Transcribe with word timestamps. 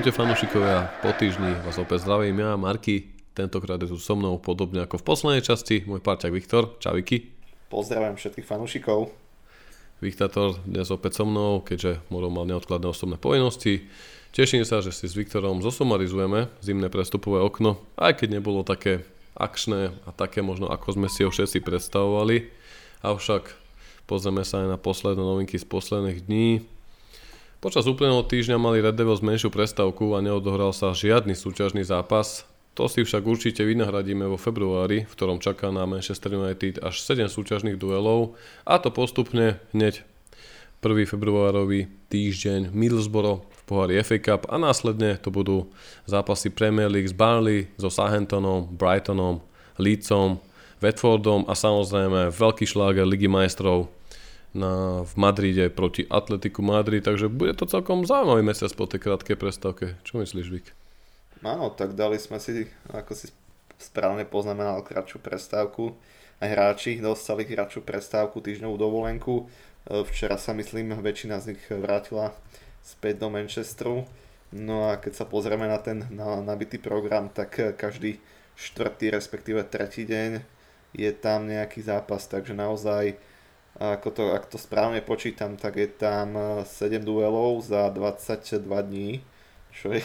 Ahojte 0.00 0.16
fanúšikovia, 0.16 0.88
po 1.04 1.12
týždni 1.12 1.60
vás 1.60 1.76
opäť 1.76 2.08
zdravím 2.08 2.40
ja, 2.40 2.56
Marky. 2.56 3.12
Tentokrát 3.36 3.76
je 3.84 3.92
tu 3.92 4.00
so 4.00 4.16
mnou 4.16 4.40
podobne 4.40 4.80
ako 4.80 4.96
v 4.96 5.04
poslednej 5.04 5.44
časti 5.44 5.84
môj 5.84 6.00
parťak 6.00 6.32
Viktor. 6.32 6.72
Čau 6.80 6.96
Vicky. 6.96 7.28
Pozdravujem 7.68 8.16
všetkých 8.16 8.48
fanúšikov. 8.48 9.12
Viktátor 10.00 10.56
dnes 10.64 10.88
opäť 10.88 11.20
so 11.20 11.28
mnou, 11.28 11.60
keďže 11.60 12.00
Moro 12.08 12.32
mal 12.32 12.48
neodkladné 12.48 12.88
osobné 12.88 13.20
povinnosti. 13.20 13.92
Teším 14.32 14.64
sa, 14.64 14.80
že 14.80 14.88
si 14.88 15.04
s 15.04 15.12
Viktorom 15.12 15.60
zosumarizujeme 15.60 16.48
zimné 16.64 16.88
prestupové 16.88 17.44
okno, 17.44 17.76
aj 18.00 18.24
keď 18.24 18.40
nebolo 18.40 18.64
také 18.64 19.04
akčné 19.36 19.92
a 20.08 20.16
také 20.16 20.40
možno 20.40 20.72
ako 20.72 20.96
sme 20.96 21.12
si 21.12 21.28
ho 21.28 21.30
všetci 21.30 21.60
predstavovali. 21.60 22.48
Avšak 23.04 23.52
pozrieme 24.08 24.48
sa 24.48 24.64
aj 24.64 24.68
na 24.72 24.78
posledné 24.80 25.20
novinky 25.20 25.60
z 25.60 25.68
posledných 25.68 26.24
dní. 26.24 26.79
Počas 27.60 27.84
úplného 27.84 28.24
týždňa 28.24 28.56
mali 28.56 28.80
Red 28.80 28.96
Devils 28.96 29.20
menšiu 29.20 29.52
prestávku 29.52 30.16
a 30.16 30.24
neodohral 30.24 30.72
sa 30.72 30.96
žiadny 30.96 31.36
súťažný 31.36 31.84
zápas. 31.84 32.48
To 32.72 32.88
si 32.88 33.04
však 33.04 33.20
určite 33.20 33.60
vynahradíme 33.68 34.24
vo 34.24 34.40
februári, 34.40 35.04
v 35.04 35.12
ktorom 35.12 35.44
čaká 35.44 35.68
na 35.68 35.84
Manchester 35.84 36.40
United 36.40 36.80
až 36.80 37.04
7 37.04 37.28
súťažných 37.28 37.76
duelov 37.76 38.32
a 38.64 38.80
to 38.80 38.88
postupne 38.88 39.60
hneď 39.76 40.08
1. 40.80 41.04
februárový 41.04 41.92
týždeň 42.08 42.72
Middlesbrough 42.72 43.44
v 43.44 43.60
pohári 43.68 44.00
FA 44.08 44.16
Cup 44.16 44.48
a 44.48 44.56
následne 44.56 45.20
to 45.20 45.28
budú 45.28 45.68
zápasy 46.08 46.48
Premier 46.48 46.88
League 46.88 47.12
s 47.12 47.16
Barley, 47.16 47.68
so 47.76 47.92
Southamptonom, 47.92 48.72
Brightonom, 48.72 49.44
Leedsom, 49.76 50.40
Watfordom 50.80 51.44
a 51.44 51.52
samozrejme 51.52 52.32
veľký 52.32 52.64
šláger 52.64 53.04
Ligy 53.04 53.28
majstrov 53.28 53.92
na, 54.52 55.02
v 55.06 55.14
Madride 55.14 55.70
proti 55.70 56.02
Atletiku 56.06 56.62
Madrid, 56.62 57.04
takže 57.04 57.30
bude 57.30 57.54
to 57.54 57.70
celkom 57.70 58.02
zaujímavý 58.02 58.42
mesiac 58.42 58.72
po 58.74 58.90
tej 58.90 59.02
krátkej 59.02 59.36
prestávke. 59.38 59.94
Čo 60.02 60.18
myslíš, 60.22 60.46
Vik? 60.50 60.66
Áno, 61.40 61.72
tak 61.72 61.96
dali 61.96 62.20
sme 62.20 62.36
si, 62.36 62.68
ako 62.92 63.12
si 63.16 63.32
správne 63.80 64.28
poznamenal, 64.28 64.84
kratšiu 64.84 65.22
prestávku. 65.24 65.96
Aj 66.40 66.48
hráči 66.48 67.00
dostali 67.00 67.48
kratšiu 67.48 67.80
prestávku, 67.80 68.44
týždňovú 68.44 68.76
dovolenku. 68.76 69.48
E, 69.88 70.04
včera 70.04 70.36
sa 70.36 70.52
myslím, 70.52 70.92
väčšina 71.00 71.40
z 71.40 71.56
nich 71.56 71.62
vrátila 71.68 72.36
späť 72.84 73.24
do 73.24 73.28
Manchesteru. 73.32 74.04
No 74.52 74.90
a 74.90 74.98
keď 74.98 75.12
sa 75.14 75.24
pozrieme 75.24 75.64
na 75.70 75.78
ten 75.78 76.04
na, 76.10 76.42
nabitý 76.44 76.76
program, 76.76 77.30
tak 77.30 77.78
každý 77.78 78.20
štvrtý, 78.58 79.14
respektíve 79.14 79.64
tretí 79.64 80.04
deň 80.04 80.42
je 80.92 81.10
tam 81.14 81.46
nejaký 81.46 81.86
zápas, 81.86 82.26
takže 82.26 82.52
naozaj 82.52 83.14
ako 83.78 84.08
to, 84.10 84.24
ak 84.34 84.44
to 84.50 84.58
správne 84.58 85.00
počítam, 85.00 85.54
tak 85.54 85.78
je 85.78 85.88
tam 85.88 86.34
7 86.66 86.66
eh, 86.66 86.98
duelov 86.98 87.62
za 87.62 87.88
22 87.88 88.66
dní, 88.66 89.22
čo 89.70 89.94
je 89.94 90.02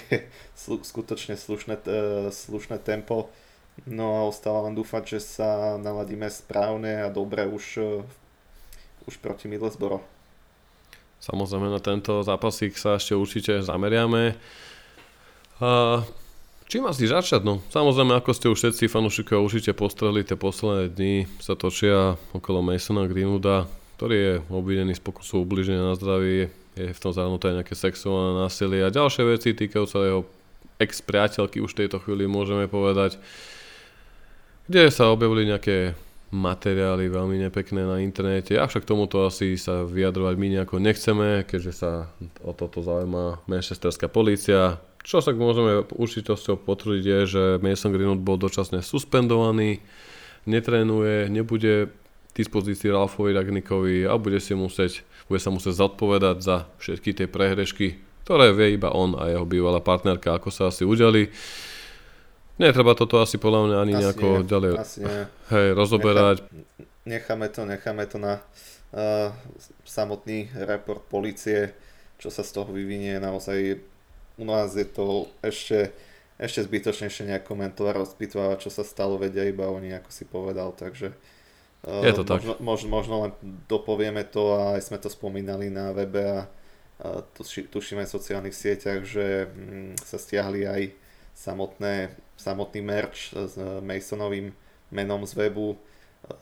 skutočne 0.91 1.33
slušné, 1.35 1.75
eh, 1.83 2.29
slušné 2.29 2.77
tempo. 2.85 3.33
No 3.83 4.15
a 4.15 4.21
ostáva 4.23 4.63
len 4.63 4.77
dúfať, 4.77 5.17
že 5.17 5.19
sa 5.19 5.75
naladíme 5.75 6.31
správne 6.31 7.03
a 7.03 7.11
dobre 7.11 7.43
už, 7.43 7.65
eh, 7.81 8.05
už 9.09 9.19
proti 9.19 9.51
Middlesbrough. 9.51 10.03
Samozrejme 11.19 11.67
na 11.73 11.81
tento 11.81 12.21
zápasík 12.21 12.77
sa 12.77 13.01
ešte 13.01 13.17
určite 13.17 13.59
zameriame. 13.65 14.37
A 15.57 16.03
Čím 16.65 16.89
asi 16.89 17.05
začať? 17.05 17.45
No, 17.45 17.61
samozrejme, 17.69 18.17
ako 18.17 18.31
ste 18.33 18.49
už 18.49 18.57
všetci 18.57 18.89
fanúšikovia 18.89 19.37
určite 19.37 19.71
postreli, 19.77 20.25
tie 20.25 20.33
posledné 20.33 20.89
dni 20.89 21.15
sa 21.37 21.53
točia 21.53 22.17
okolo 22.33 22.65
Masona 22.65 23.05
Greenwooda, 23.05 23.69
ktorý 24.01 24.15
je 24.17 24.33
obvinený 24.49 24.97
z 24.97 25.05
pokusu 25.05 25.45
ubliženia 25.45 25.85
na 25.85 25.93
zdraví, 25.93 26.49
je 26.73 26.89
v 26.89 26.99
tom 26.99 27.13
zahrnuté 27.13 27.53
nejaké 27.53 27.77
sexuálne 27.77 28.41
násilie 28.41 28.81
a 28.81 28.89
ďalšie 28.89 29.23
veci 29.29 29.53
týkajú 29.53 29.85
sa 29.85 30.03
jeho 30.03 30.25
ex-priateľky 30.81 31.61
už 31.61 31.71
v 31.77 31.79
tejto 31.85 32.01
chvíli 32.01 32.25
môžeme 32.25 32.65
povedať, 32.65 33.21
kde 34.65 34.89
sa 34.89 35.13
objavili 35.13 35.45
nejaké 35.45 35.93
materiály 36.33 37.07
veľmi 37.07 37.45
nepekné 37.45 37.85
na 37.85 38.01
internete, 38.01 38.57
avšak 38.57 38.83
tomuto 38.83 39.21
asi 39.23 39.55
sa 39.55 39.85
vyjadrovať 39.85 40.35
my 40.35 40.47
nejako 40.59 40.81
nechceme, 40.81 41.45
keďže 41.45 41.73
sa 41.77 41.91
o 42.41 42.51
toto 42.57 42.81
zaujíma 42.81 43.45
manchesterská 43.45 44.09
policia, 44.09 44.81
čo 45.05 45.21
sa 45.21 45.29
môžeme 45.37 45.85
určitosťou 45.85 46.65
potvrdiť 46.65 47.03
je, 47.05 47.19
že 47.29 47.43
Mason 47.61 47.93
Greenwood 47.93 48.25
bol 48.25 48.41
dočasne 48.41 48.81
suspendovaný, 48.81 49.85
netrénuje, 50.49 51.29
nebude 51.29 51.93
dispozícii 52.33 52.89
Ralfovi 52.89 53.37
Ragnikovi 53.37 54.09
a 54.09 54.17
bude, 54.17 54.41
si 54.41 54.57
musieť, 54.57 55.05
bude 55.29 55.37
sa 55.37 55.53
musieť 55.53 55.77
zodpovedať 55.77 56.37
za 56.41 56.65
všetky 56.81 57.21
tie 57.21 57.27
prehrešky, 57.29 58.01
ktoré 58.25 58.49
vie 58.51 58.73
iba 58.73 58.89
on 58.89 59.13
a 59.13 59.29
jeho 59.29 59.45
bývalá 59.45 59.77
partnerka, 59.77 60.41
ako 60.41 60.49
sa 60.49 60.73
asi 60.73 60.81
udeli. 60.81 61.29
Netreba 62.57 62.97
toto 62.97 63.21
asi 63.21 63.37
podľa 63.37 63.61
mňa 63.69 63.77
ani 63.77 63.93
asi 63.93 63.99
nejako 64.01 64.27
nie, 64.41 64.49
ďalej 64.49 64.71
asi 64.73 64.99
nie. 65.05 65.21
Hej, 65.53 65.67
rozoberať. 65.77 66.37
necháme 67.05 67.47
to, 67.53 67.61
necháme 67.69 68.03
to 68.09 68.17
na 68.17 68.41
uh, 68.41 69.29
samotný 69.85 70.49
report 70.65 71.05
policie, 71.07 71.77
čo 72.17 72.33
sa 72.33 72.41
z 72.41 72.51
toho 72.57 72.73
vyvinie, 72.73 73.21
naozaj 73.21 73.79
u 74.37 74.43
nás 74.43 74.75
je 74.75 74.87
to 74.87 75.27
ešte, 75.39 75.91
ešte 76.35 76.63
zbytočnejšie 76.67 77.31
nejak 77.31 77.47
komentovať, 77.47 77.93
rozpitovať, 77.95 78.57
čo 78.67 78.71
sa 78.71 78.83
stalo, 78.83 79.19
vedia 79.19 79.47
iba 79.47 79.71
oni, 79.71 79.95
ako 79.95 80.09
si 80.11 80.23
povedal, 80.27 80.75
takže 80.75 81.15
je 81.85 82.13
to 82.17 82.25
možno, 82.25 82.53
tak. 82.53 82.59
Možno, 82.59 82.87
možno 82.89 83.15
len 83.21 83.31
dopovieme 83.69 84.25
to 84.25 84.57
a 84.57 84.61
aj 84.79 84.89
sme 84.89 84.97
to 84.97 85.05
spomínali 85.05 85.69
na 85.69 85.93
webe 85.93 86.23
a, 86.25 86.41
a 86.97 87.07
tušíme 87.69 88.03
v 88.03 88.09
sociálnych 88.09 88.57
sieťach, 88.57 89.05
že 89.05 89.45
mm, 89.53 90.01
sa 90.01 90.17
stiahli 90.17 90.65
aj 90.65 90.81
samotné, 91.37 92.09
samotný 92.41 92.81
merch 92.81 93.37
s 93.37 93.55
Masonovým 93.85 94.49
menom 94.89 95.21
z 95.29 95.33
webu, 95.37 95.77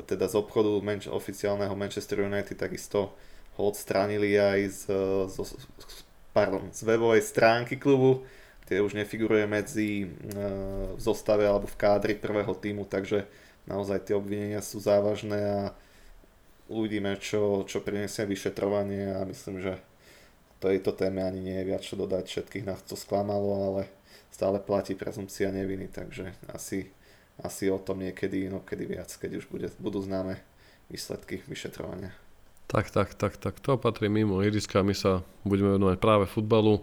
teda 0.08 0.32
z 0.32 0.40
obchodu 0.40 0.80
manč, 0.80 1.12
oficiálneho 1.12 1.76
Manchester 1.76 2.24
United, 2.24 2.56
takisto 2.56 3.12
ho 3.60 3.62
odstránili 3.68 4.40
aj 4.40 4.60
z, 4.72 4.82
z, 5.28 5.36
z 5.60 5.96
pardon, 6.34 6.74
z 6.74 6.82
webovej 6.84 7.22
stránky 7.22 7.78
klubu, 7.78 8.26
kde 8.66 8.82
už 8.82 8.98
nefiguruje 8.98 9.46
medzi 9.46 9.90
e, 10.04 10.08
v 10.98 11.00
zostave 11.00 11.46
alebo 11.46 11.70
v 11.70 11.80
kádri 11.80 12.14
prvého 12.18 12.52
týmu, 12.58 12.90
takže 12.90 13.30
naozaj 13.70 14.10
tie 14.10 14.18
obvinenia 14.18 14.60
sú 14.66 14.82
závažné 14.82 15.40
a 15.40 15.64
uvidíme, 16.68 17.16
čo, 17.22 17.64
čo 17.70 17.86
prinesie 17.86 18.26
vyšetrovanie 18.26 19.14
a 19.14 19.24
myslím, 19.30 19.62
že 19.62 19.78
tejto 20.64 20.96
téme 20.96 21.20
ani 21.20 21.44
nie 21.44 21.56
je 21.60 21.68
viac 21.70 21.84
čo 21.84 22.00
dodať. 22.00 22.24
Všetkých 22.24 22.64
nás 22.64 22.80
to 22.88 22.96
sklamalo, 22.96 23.52
ale 23.68 23.82
stále 24.32 24.64
platí 24.64 24.96
prezumcia 24.96 25.52
neviny, 25.52 25.92
takže 25.92 26.32
asi, 26.50 26.88
asi 27.44 27.68
o 27.68 27.78
tom 27.78 28.00
niekedy 28.00 28.48
inokedy 28.48 28.88
viac, 28.88 29.12
keď 29.12 29.44
už 29.44 29.46
bude, 29.52 29.68
budú 29.78 30.00
známe 30.00 30.40
výsledky 30.88 31.44
vyšetrovania. 31.52 32.23
Tak, 32.68 32.90
tak, 32.90 33.14
tak, 33.14 33.38
tak. 33.38 33.60
To 33.62 33.78
patrí 33.78 34.10
mimo 34.10 34.42
ihriska. 34.42 34.82
My 34.82 34.98
sa 34.98 35.22
budeme 35.46 35.78
venovať 35.78 35.98
práve 36.02 36.26
futbalu. 36.26 36.82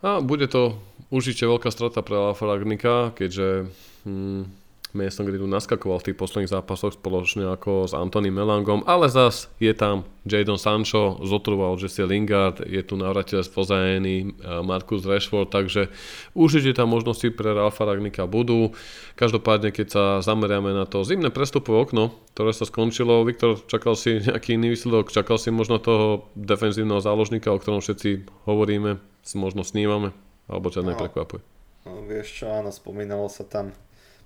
A 0.00 0.24
bude 0.24 0.48
to 0.48 0.80
určite 1.12 1.44
veľká 1.44 1.68
strata 1.68 2.00
pre 2.00 2.16
Alfa 2.16 2.46
Ragnika, 2.48 3.12
keďže 3.12 3.68
hm, 4.08 4.59
Mason 4.90 5.22
Greenwood 5.22 5.50
naskakoval 5.50 6.02
v 6.02 6.10
tých 6.10 6.18
posledných 6.18 6.50
zápasoch 6.50 6.98
spoločne 6.98 7.46
ako 7.46 7.86
s 7.86 7.94
Antonym 7.94 8.34
Melangom, 8.34 8.82
ale 8.84 9.06
zas 9.06 9.46
je 9.62 9.70
tam 9.70 10.02
Jadon 10.26 10.58
Sancho, 10.60 11.22
zotrval 11.24 11.78
Jesse 11.80 12.04
Lingard, 12.04 12.60
je 12.60 12.82
tu 12.82 12.98
navratil 12.98 13.40
z 13.40 13.48
Fozajeny, 13.48 14.36
Marcus 14.66 15.06
Rashford, 15.06 15.48
takže 15.48 15.88
určite 16.36 16.76
tam 16.76 16.92
možnosti 16.92 17.24
pre 17.32 17.54
Ralfa 17.54 17.88
Ragnika 17.88 18.26
budú. 18.26 18.74
Každopádne, 19.16 19.72
keď 19.72 19.86
sa 19.88 20.04
zameriame 20.20 20.74
na 20.74 20.84
to 20.84 21.06
zimné 21.06 21.32
prestupové 21.32 21.80
okno, 21.80 22.12
ktoré 22.36 22.52
sa 22.52 22.68
skončilo, 22.68 23.24
Viktor, 23.24 23.62
čakal 23.70 23.96
si 23.96 24.20
nejaký 24.20 24.60
iný 24.60 24.76
výsledok, 24.76 25.14
čakal 25.14 25.40
si 25.40 25.48
možno 25.54 25.80
toho 25.80 26.28
defenzívneho 26.36 27.00
záložníka, 27.00 27.48
o 27.48 27.60
ktorom 27.60 27.80
všetci 27.80 28.28
hovoríme, 28.44 29.00
možno 29.36 29.62
snímame, 29.64 30.12
alebo 30.50 30.68
ťa 30.68 30.82
no, 30.84 30.92
neprekvapuje. 30.92 31.40
No, 31.88 32.04
vieš 32.04 32.44
čo, 32.44 32.52
áno, 32.52 32.68
spomínalo 32.68 33.32
sa 33.32 33.48
tam 33.48 33.72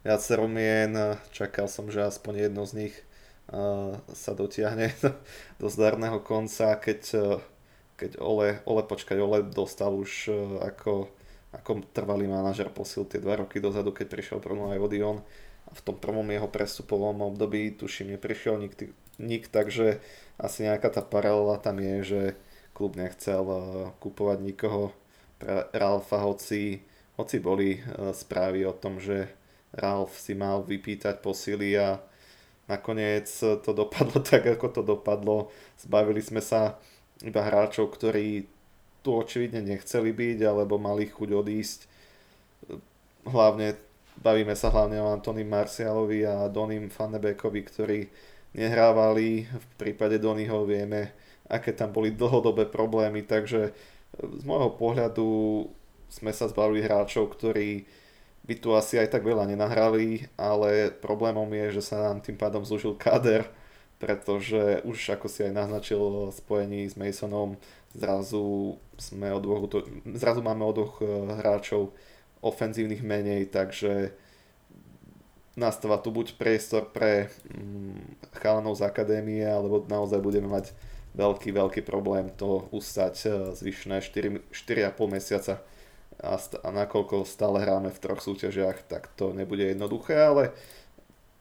viacero 0.05 0.45
mien, 0.45 1.17
čakal 1.33 1.67
som, 1.67 1.89
že 1.89 2.05
aspoň 2.05 2.49
jedno 2.49 2.63
z 2.69 2.73
nich 2.87 2.95
sa 4.13 4.33
dotiahne 4.37 4.93
do 5.61 5.67
zdarného 5.67 6.21
konca, 6.21 6.77
keď, 6.77 7.01
keď 7.97 8.21
Ole, 8.21 8.61
Ole, 8.69 8.83
počkaj, 8.85 9.17
Ole 9.17 9.45
dostal 9.45 9.93
už 9.97 10.29
ako, 10.61 11.09
ako 11.53 11.71
trvalý 11.93 12.29
manažer 12.29 12.69
posil 12.69 13.09
tie 13.09 13.21
dva 13.21 13.41
roky 13.41 13.61
dozadu, 13.61 13.93
keď 13.93 14.07
prišiel 14.13 14.39
prvnú 14.41 14.73
aj 14.73 14.81
Odion 14.81 15.19
a 15.65 15.71
v 15.73 15.81
tom 15.85 15.97
prvom 15.97 16.29
jeho 16.29 16.49
prestupovom 16.49 17.25
období 17.25 17.73
tuším 17.73 18.17
neprišiel 18.17 18.61
nik, 18.61 18.77
nik 19.17 19.49
takže 19.49 20.01
asi 20.37 20.69
nejaká 20.69 20.93
tá 20.93 21.03
paralela 21.05 21.57
tam 21.61 21.81
je, 21.81 21.97
že 22.05 22.23
klub 22.75 22.99
nechcel 22.99 23.47
kupovať 24.03 24.39
nikoho. 24.43 24.91
Pre 25.39 25.71
Ralfa, 25.71 26.27
hoci, 26.27 26.83
hoci 27.15 27.37
boli 27.39 27.79
správy 28.11 28.67
o 28.67 28.75
tom, 28.75 28.99
že 28.99 29.31
Ralf 29.75 30.15
si 30.17 30.39
mal 30.39 30.63
vypýtať 30.63 31.19
posily 31.19 31.75
a 31.75 31.99
nakoniec 32.71 33.27
to 33.61 33.71
dopadlo 33.75 34.23
tak, 34.29 34.47
ako 34.47 34.67
to 34.71 34.83
dopadlo. 34.83 35.51
Zbavili 35.79 36.23
sme 36.23 36.41
sa 36.41 36.79
iba 37.23 37.43
hráčov, 37.43 37.91
ktorí 37.95 38.47
tu 39.05 39.13
očividne 39.13 39.61
nechceli 39.61 40.17
byť, 40.17 40.39
alebo 40.49 40.81
mali 40.81 41.11
chuť 41.11 41.29
odísť. 41.37 41.81
Hlavne, 43.29 43.77
bavíme 44.21 44.57
sa 44.57 44.73
hlavne 44.73 44.97
o 45.03 45.13
Antony 45.13 45.45
Marcialovi 45.45 46.25
a 46.25 46.49
Donim 46.49 46.89
Fannebekovi, 46.89 47.61
ktorí 47.61 47.99
nehrávali. 48.57 49.45
V 49.45 49.67
prípade 49.77 50.17
Donyho 50.17 50.65
vieme, 50.65 51.13
aké 51.51 51.77
tam 51.77 51.93
boli 51.93 52.17
dlhodobé 52.17 52.65
problémy, 52.65 53.27
takže 53.29 53.77
z 54.15 54.43
môjho 54.47 54.73
pohľadu 54.79 55.29
sme 56.09 56.31
sa 56.31 56.47
zbavili 56.47 56.87
hráčov, 56.87 57.35
ktorí 57.35 57.85
by 58.45 58.55
tu 58.61 58.77
asi 58.77 59.01
aj 59.01 59.09
tak 59.09 59.25
veľa 59.25 59.49
nenahrali, 59.49 60.29
ale 60.37 60.93
problémom 60.93 61.49
je, 61.49 61.81
že 61.81 61.83
sa 61.93 62.13
nám 62.13 62.21
tým 62.21 62.37
pádom 62.37 62.61
zúžil 62.61 62.93
kader, 62.93 63.49
pretože 63.97 64.85
už 64.85 65.17
ako 65.17 65.33
si 65.33 65.49
aj 65.49 65.53
naznačil 65.57 66.29
spojení 66.29 66.85
s 66.85 66.95
Masonom, 67.01 67.57
zrazu, 67.97 68.77
sme 69.01 69.33
o 69.33 69.41
dvoch, 69.41 69.65
zrazu 70.13 70.45
máme 70.45 70.61
o 70.67 70.77
dvoch 70.77 71.01
eh, 71.01 71.09
hráčov 71.41 71.97
ofenzívnych 72.45 73.01
menej, 73.01 73.49
takže 73.49 74.13
nastáva 75.57 75.97
tu 75.97 76.13
buď 76.13 76.37
priestor 76.37 76.93
pre 76.93 77.33
mm, 77.49 78.37
chalanov 78.45 78.77
z 78.77 78.85
akadémie, 78.85 79.41
alebo 79.41 79.81
naozaj 79.89 80.21
budeme 80.21 80.53
mať 80.53 80.77
veľký, 81.17 81.55
veľký 81.55 81.81
problém 81.87 82.29
to 82.37 82.69
ustať 82.77 83.15
eh, 83.25 83.33
zvyšné 83.57 84.05
4, 84.05 84.53
4,5 84.53 85.09
mesiaca 85.09 85.65
a, 86.21 86.39
st- 86.39 86.61
a 86.63 86.69
nakoľko 86.71 87.27
stále 87.27 87.63
hráme 87.63 87.91
v 87.91 88.03
troch 88.03 88.21
súťažiach, 88.23 88.87
tak 88.87 89.11
to 89.19 89.35
nebude 89.35 89.63
jednoduché, 89.63 90.15
ale 90.19 90.55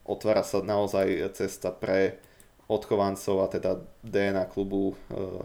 otvára 0.04 0.42
sa 0.44 0.60
naozaj 0.60 1.34
cesta 1.36 1.72
pre 1.72 2.18
odchovancov 2.68 3.44
a 3.44 3.46
teda 3.48 3.70
DNA 4.04 4.44
klubu. 4.48 4.96
Uh, 5.12 5.44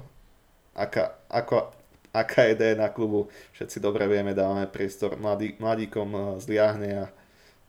aká, 0.76 1.20
ako, 1.28 1.72
aká 2.16 2.48
je 2.52 2.60
DNA 2.60 2.90
klubu, 2.96 3.28
všetci 3.56 3.84
dobre 3.84 4.08
vieme, 4.08 4.31
dávame 4.31 4.68
priestor 4.68 5.20
mladý, 5.20 5.56
mladíkom 5.60 6.10
uh, 6.16 6.24
z 6.40 6.46
Liahne 6.56 6.92
a 7.04 7.06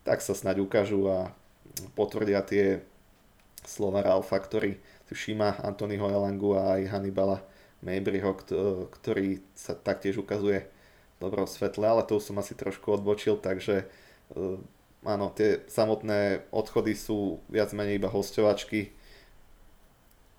tak 0.07 0.25
sa 0.25 0.33
snaď 0.33 0.63
ukážu 0.65 1.07
a 1.11 1.31
potvrdia 1.95 2.41
tie 2.43 2.83
slova 3.67 4.01
Ralfa, 4.01 4.41
ktorý 4.41 4.81
si 5.07 5.13
všíma 5.13 5.63
Antonyho 5.67 6.09
Elangu 6.09 6.57
a 6.57 6.79
aj 6.79 6.91
Hannibala 6.91 7.45
Mabryho, 7.81 8.37
ktorý 8.93 9.41
sa 9.57 9.73
taktiež 9.73 10.21
ukazuje 10.21 10.69
dobrom 11.21 11.45
svetle, 11.45 11.85
ale 11.85 12.03
to 12.03 12.17
už 12.17 12.33
som 12.33 12.41
asi 12.41 12.57
trošku 12.57 12.97
odbočil, 12.97 13.37
takže 13.37 13.87
uh, 14.35 14.57
áno, 15.05 15.29
tie 15.37 15.61
samotné 15.69 16.49
odchody 16.49 16.97
sú 16.97 17.45
viac 17.53 17.71
menej 17.77 18.01
iba 18.01 18.09
hostovačky. 18.09 18.97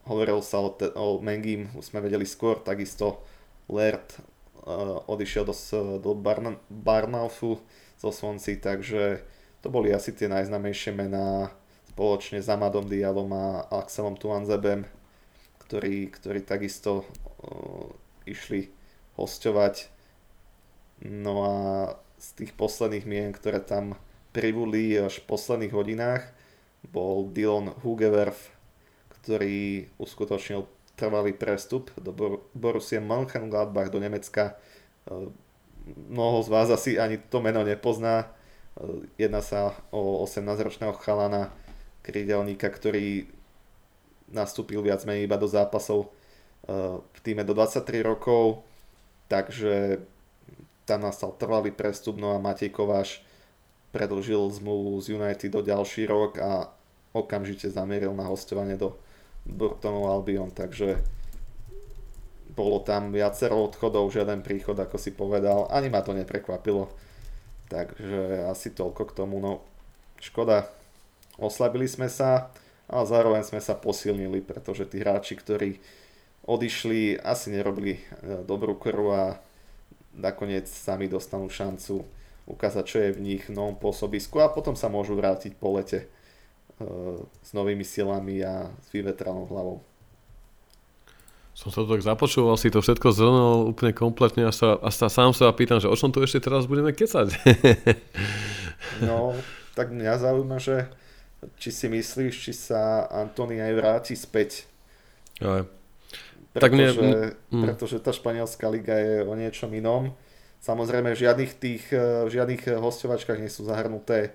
Hovoril 0.10 0.42
sa 0.42 0.57
o, 0.66 0.74
te, 0.74 0.89
o 0.98 1.22
Mengim, 1.22 1.69
už 1.78 1.94
sme 1.94 2.01
vedeli 2.01 2.25
skôr, 2.25 2.57
takisto 2.57 3.22
Lert 3.69 4.18
uh, 4.66 5.06
odišiel 5.06 5.45
do, 5.45 5.56
do 6.01 6.12
Barn, 6.18 6.57
Barnaufu 6.68 7.62
zo 8.01 8.10
Svonci, 8.10 8.57
takže 8.57 9.22
to 9.62 9.69
boli 9.69 9.94
asi 9.94 10.10
tie 10.18 10.25
najznamejšie 10.25 10.98
mená 10.98 11.54
spoločne 11.94 12.42
s 12.42 12.50
Amadom 12.50 12.89
Dialom 12.89 13.30
a 13.30 13.69
Axelom 13.69 14.18
Tuanzebem, 14.18 14.89
ktorí, 15.62 16.10
ktorí 16.10 16.42
takisto 16.42 17.06
uh, 17.06 17.94
išli 18.25 18.74
hostovať 19.22 20.00
No 21.01 21.33
a 21.45 21.56
z 22.21 22.27
tých 22.45 22.51
posledných 22.53 23.06
mien, 23.09 23.30
ktoré 23.33 23.57
tam 23.57 23.98
pribudli 24.31 24.94
až 24.95 25.19
v 25.21 25.27
posledných 25.33 25.74
hodinách, 25.74 26.24
bol 26.86 27.30
Dylan 27.30 27.74
Hugewerf, 27.81 28.53
ktorý 29.21 29.89
uskutočnil 29.98 30.65
trvalý 30.98 31.33
prestup 31.33 31.89
do 31.98 32.13
Bor- 32.13 32.42
Borussia 32.53 33.01
Mönchengladbach 33.01 33.89
do 33.89 33.98
Nemecka. 33.98 34.53
E, 35.09 35.33
mnoho 36.09 36.45
z 36.45 36.50
vás 36.53 36.69
asi 36.69 37.01
ani 37.01 37.18
to 37.18 37.42
meno 37.42 37.65
nepozná. 37.65 38.30
E, 38.77 39.25
jedná 39.25 39.42
sa 39.42 39.74
o 39.89 40.21
18-ročného 40.25 40.94
chalana, 41.01 41.50
krídelníka, 42.06 42.69
ktorý 42.69 43.30
nastúpil 44.30 44.81
viac 44.81 45.06
menej 45.06 45.25
iba 45.25 45.38
do 45.38 45.50
zápasov 45.50 46.06
e, 46.06 46.09
v 47.01 47.19
týme 47.25 47.42
do 47.42 47.57
23 47.57 48.01
rokov, 48.06 48.62
takže 49.30 50.06
tam 50.86 51.06
nastal 51.06 51.33
trvalý 51.36 51.72
prestup, 51.72 52.18
no 52.18 52.33
a 52.36 52.42
Matej 52.42 52.74
Kováš 52.74 53.22
predlžil 53.92 54.39
zmluvu 54.51 54.98
z 55.04 55.19
United 55.19 55.51
do 55.51 55.62
ďalší 55.62 56.07
rok 56.07 56.39
a 56.39 56.72
okamžite 57.12 57.68
zamieril 57.68 58.16
na 58.16 58.28
hostovanie 58.28 58.80
do 58.80 58.95
Burtonov 59.44 60.07
Albion, 60.07 60.51
takže 60.51 61.01
bolo 62.51 62.83
tam 62.83 63.16
viacero 63.16 63.63
odchodov, 63.63 64.12
žiaden 64.12 64.44
príchod, 64.44 64.75
ako 64.75 65.00
si 65.00 65.16
povedal, 65.16 65.72
ani 65.72 65.88
ma 65.88 66.04
to 66.04 66.12
neprekvapilo. 66.12 66.92
Takže 67.72 68.51
asi 68.51 68.75
toľko 68.75 69.07
k 69.07 69.16
tomu, 69.16 69.39
no 69.39 69.63
škoda, 70.19 70.68
oslabili 71.39 71.88
sme 71.88 72.12
sa, 72.12 72.51
ale 72.92 73.07
zároveň 73.07 73.48
sme 73.48 73.63
sa 73.63 73.80
posilnili, 73.80 74.44
pretože 74.44 74.83
tí 74.83 75.00
hráči, 75.00 75.39
ktorí 75.39 75.80
odišli, 76.44 77.24
asi 77.24 77.56
nerobili 77.56 77.95
e, 77.95 78.44
dobrú 78.44 78.75
krv 78.75 79.06
a 79.16 79.24
nakoniec 80.15 80.67
sami 80.67 81.07
dostanú 81.07 81.47
šancu 81.47 82.03
ukázať, 82.49 82.83
čo 82.83 82.97
je 82.99 83.15
v 83.15 83.23
nich 83.23 83.43
v 83.47 83.55
novom 83.55 83.77
pôsobisku 83.77 84.41
a 84.43 84.51
potom 84.51 84.75
sa 84.75 84.91
môžu 84.91 85.15
vrátiť 85.15 85.55
po 85.55 85.77
lete 85.77 86.03
e, 86.03 86.07
s 87.23 87.49
novými 87.55 87.85
silami 87.85 88.43
a 88.43 88.67
s 88.81 88.87
vyvetranou 88.91 89.47
hlavou. 89.47 89.79
Som 91.51 91.69
sa 91.69 91.83
to 91.83 91.93
tak 91.93 92.03
započúval, 92.03 92.55
si 92.55 92.71
to 92.71 92.79
všetko 92.79 93.11
zhrnul 93.11 93.75
úplne 93.75 93.91
kompletne 93.91 94.47
a, 94.47 94.53
sa, 94.55 94.79
a 94.79 94.89
sa 94.89 95.11
sám 95.11 95.35
sa 95.35 95.51
pýtam, 95.51 95.83
že 95.83 95.91
o 95.91 95.95
čom 95.99 96.09
tu 96.09 96.23
ešte 96.23 96.47
teraz 96.47 96.63
budeme 96.63 96.95
kecať? 96.95 97.27
no, 99.07 99.35
tak 99.75 99.91
mňa 99.91 100.15
zaujíma, 100.15 100.57
že 100.63 100.87
či 101.59 101.69
si 101.75 101.87
myslíš, 101.91 102.33
či 102.33 102.53
sa 102.56 103.06
Antony 103.11 103.59
aj 103.59 103.73
vráti 103.75 104.13
späť. 104.15 104.65
Aj. 105.44 105.68
Pretože, 106.51 106.59
tak 106.59 106.71
mne, 106.75 106.87
mm. 107.51 107.63
pretože 107.63 107.97
tá 108.03 108.11
španielská 108.11 108.67
liga 108.67 108.95
je 108.99 109.23
o 109.23 109.33
niečom 109.35 109.71
inom. 109.71 110.11
Samozrejme 110.59 111.15
v 111.15 111.21
žiadnych 111.23 111.53
tých, 111.57 111.83
v 111.95 112.29
žiadnych 112.29 112.75
hostovačkách 112.77 113.39
nie 113.39 113.49
sú 113.49 113.65
zahrnuté 113.65 114.29
e, 114.29 114.31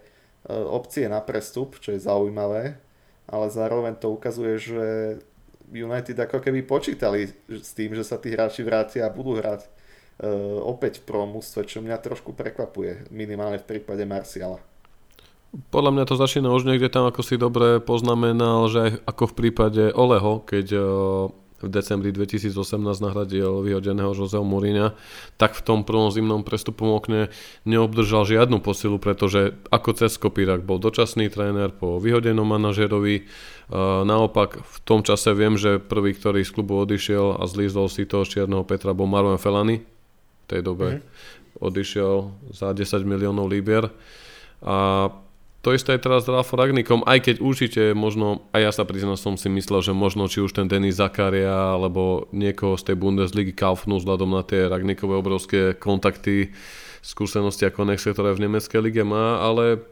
opcie 0.50 1.06
na 1.06 1.20
prestup, 1.20 1.78
čo 1.78 1.92
je 1.92 2.02
zaujímavé, 2.02 2.80
ale 3.28 3.46
zároveň 3.52 3.94
to 4.00 4.10
ukazuje, 4.10 4.58
že 4.58 4.86
United 5.70 6.16
ako 6.18 6.40
keby 6.40 6.64
počítali 6.66 7.30
s 7.46 7.70
tým, 7.74 7.94
že 7.94 8.02
sa 8.06 8.18
tí 8.18 8.32
hráči 8.32 8.62
vrátia 8.64 9.06
a 9.06 9.14
budú 9.14 9.38
hrať 9.38 9.66
opäť 10.64 11.04
v 11.04 11.12
promústve, 11.12 11.68
čo 11.68 11.84
mňa 11.84 12.00
trošku 12.00 12.32
prekvapuje, 12.32 13.12
minimálne 13.12 13.60
v 13.60 13.68
prípade 13.76 14.00
Marciala. 14.08 14.56
Podľa 15.68 15.92
mňa 15.92 16.04
to 16.08 16.16
začína 16.16 16.48
už 16.52 16.64
niekde 16.64 16.88
tam, 16.88 17.08
ako 17.08 17.20
si 17.20 17.36
dobre 17.36 17.84
poznamenal, 17.84 18.68
že 18.72 18.78
aj 18.80 18.90
ako 19.08 19.24
v 19.32 19.36
prípade 19.36 19.82
Oleho, 19.92 20.40
keď 20.40 20.66
v 21.56 21.72
decembri 21.72 22.12
2018 22.12 22.52
nahradil 23.00 23.64
vyhodeného 23.64 24.12
Joseho 24.12 24.44
Mourinha, 24.44 24.92
tak 25.40 25.56
v 25.56 25.64
tom 25.64 25.88
prvom 25.88 26.12
zimnom 26.12 26.44
prestupom 26.44 26.92
okne 26.92 27.32
neobdržal 27.64 28.28
žiadnu 28.28 28.60
posilu, 28.60 29.00
pretože 29.00 29.56
ako 29.72 29.90
cez 29.96 30.20
kopírak 30.20 30.68
bol 30.68 30.76
dočasný 30.76 31.32
tréner 31.32 31.72
po 31.72 31.96
vyhodenom 31.96 32.44
manažerovi. 32.44 33.24
Naopak 34.04 34.60
v 34.60 34.76
tom 34.84 35.00
čase 35.00 35.32
viem, 35.32 35.56
že 35.56 35.80
prvý, 35.80 36.12
ktorý 36.12 36.44
z 36.44 36.52
klubu 36.52 36.76
odišiel 36.84 37.40
a 37.40 37.48
zlízol 37.48 37.88
si 37.88 38.04
toho 38.04 38.28
čierneho 38.28 38.62
Petra 38.68 38.92
bol 38.92 39.08
Marwan 39.08 39.40
Felany. 39.40 39.80
V 39.80 40.46
tej 40.46 40.60
dobe 40.62 41.00
mm-hmm. 41.00 41.64
odišiel 41.64 42.14
za 42.52 42.76
10 42.76 43.02
miliónov 43.02 43.48
libier. 43.48 43.90
A 44.60 45.08
to 45.66 45.74
isté 45.74 45.98
je 45.98 46.06
teraz 46.06 46.22
s 46.22 46.30
Ralfom 46.30 46.62
Ragnikom, 46.62 47.02
aj 47.02 47.26
keď 47.26 47.36
určite 47.42 47.82
možno, 47.90 48.46
aj 48.54 48.60
ja 48.62 48.70
sa 48.70 48.86
priznám, 48.86 49.18
som 49.18 49.34
si 49.34 49.50
myslel, 49.50 49.82
že 49.82 49.90
možno 49.90 50.30
či 50.30 50.38
už 50.38 50.54
ten 50.54 50.70
Denis 50.70 51.02
Zakaria 51.02 51.74
alebo 51.74 52.30
niekoho 52.30 52.78
z 52.78 52.86
tej 52.86 52.96
Bundesligy 53.02 53.50
kaufnú 53.50 53.98
vzhľadom 53.98 54.30
na 54.30 54.46
tie 54.46 54.70
Ragnikové 54.70 55.18
obrovské 55.18 55.74
kontakty, 55.74 56.54
skúsenosti 57.02 57.66
a 57.66 57.74
konexie, 57.74 58.14
ktoré 58.14 58.38
v 58.38 58.46
nemeckej 58.46 58.78
lige 58.78 59.02
má, 59.02 59.42
ale 59.42 59.82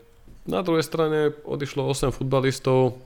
na 0.47 0.63
druhej 0.63 0.87
strane 0.87 1.35
odišlo 1.43 1.91
8 1.91 2.15
futbalistov, 2.15 3.03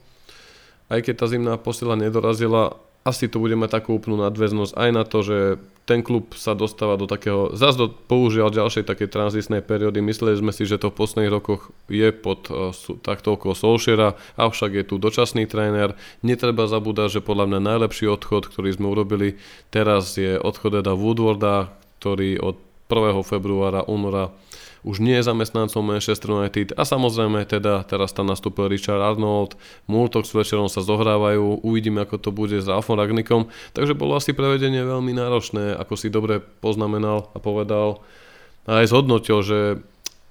aj 0.93 1.09
keď 1.09 1.25
tá 1.25 1.27
zimná 1.33 1.57
posila 1.57 1.97
nedorazila, 1.97 2.77
asi 3.07 3.31
tu 3.31 3.41
bude 3.41 3.55
mať 3.55 3.81
takú 3.81 3.97
úplnú 3.97 4.21
nadväznosť 4.21 4.73
aj 4.75 4.91
na 4.93 5.03
to, 5.07 5.19
že 5.25 5.39
ten 5.89 6.05
klub 6.05 6.37
sa 6.37 6.53
dostáva 6.53 7.01
do 7.01 7.09
takého, 7.09 7.57
zase 7.57 7.81
do 7.81 7.89
použiaľ 7.89 8.53
ďalšej 8.53 8.85
takej 8.85 9.09
tranzitnej 9.09 9.65
periódy. 9.65 10.05
Mysleli 10.05 10.37
sme 10.37 10.53
si, 10.53 10.69
že 10.69 10.77
to 10.77 10.93
v 10.93 11.01
posledných 11.01 11.33
rokoch 11.33 11.73
je 11.89 12.13
pod 12.13 12.53
uh, 12.53 12.77
takto 13.01 13.41
okolo 13.41 13.57
Solskjaera, 13.57 14.13
avšak 14.37 14.77
je 14.77 14.85
tu 14.85 15.01
dočasný 15.01 15.49
tréner. 15.49 15.97
Netreba 16.21 16.69
zabúdať, 16.69 17.19
že 17.19 17.21
podľa 17.25 17.49
mňa 17.49 17.61
najlepší 17.73 18.05
odchod, 18.05 18.53
ktorý 18.53 18.77
sme 18.77 18.93
urobili 18.93 19.41
teraz 19.73 20.21
je 20.21 20.37
odchod 20.37 20.85
Eda 20.85 20.93
Woodwarda, 20.93 21.73
ktorý 22.05 22.37
od 22.37 22.61
1. 22.93 23.25
februára, 23.25 23.89
února 23.89 24.29
už 24.87 25.03
nie 25.03 25.19
je 25.19 25.27
zamestnancom 25.27 25.83
Manchester 25.83 26.31
United 26.35 26.75
a 26.77 26.83
samozrejme 26.87 27.43
teda 27.49 27.87
teraz 27.87 28.15
tam 28.15 28.31
nastúpil 28.31 28.71
Richard 28.71 29.03
Arnold, 29.03 29.59
Multok 29.91 30.27
s 30.29 30.35
večerom 30.35 30.71
sa 30.71 30.85
zohrávajú, 30.85 31.65
uvidíme 31.65 32.05
ako 32.05 32.17
to 32.19 32.31
bude 32.31 32.59
s 32.59 32.69
Alfom 32.69 32.99
Ragnikom, 32.99 33.51
takže 33.75 33.99
bolo 33.99 34.15
asi 34.15 34.35
prevedenie 34.35 34.85
veľmi 34.85 35.15
náročné, 35.15 35.75
ako 35.75 35.95
si 35.99 36.13
dobre 36.13 36.39
poznamenal 36.39 37.31
a 37.35 37.39
povedal 37.41 38.03
a 38.69 38.85
aj 38.85 38.93
zhodnotil, 38.93 39.41
že 39.41 39.59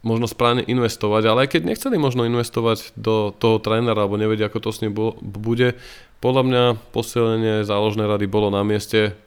možno 0.06 0.30
správne 0.30 0.62
investovať, 0.64 1.24
ale 1.26 1.40
aj 1.46 1.58
keď 1.58 1.62
nechceli 1.74 1.98
možno 1.98 2.24
investovať 2.30 2.94
do 2.94 3.34
toho 3.34 3.58
trénera, 3.58 4.06
alebo 4.06 4.16
nevedia, 4.16 4.48
ako 4.48 4.70
to 4.70 4.70
s 4.70 4.82
ním 4.86 4.94
bude, 5.20 5.76
podľa 6.22 6.44
mňa 6.46 6.64
posilnenie 6.94 7.68
záložnej 7.68 8.06
rady 8.06 8.26
bolo 8.30 8.54
na 8.54 8.62
mieste. 8.62 9.18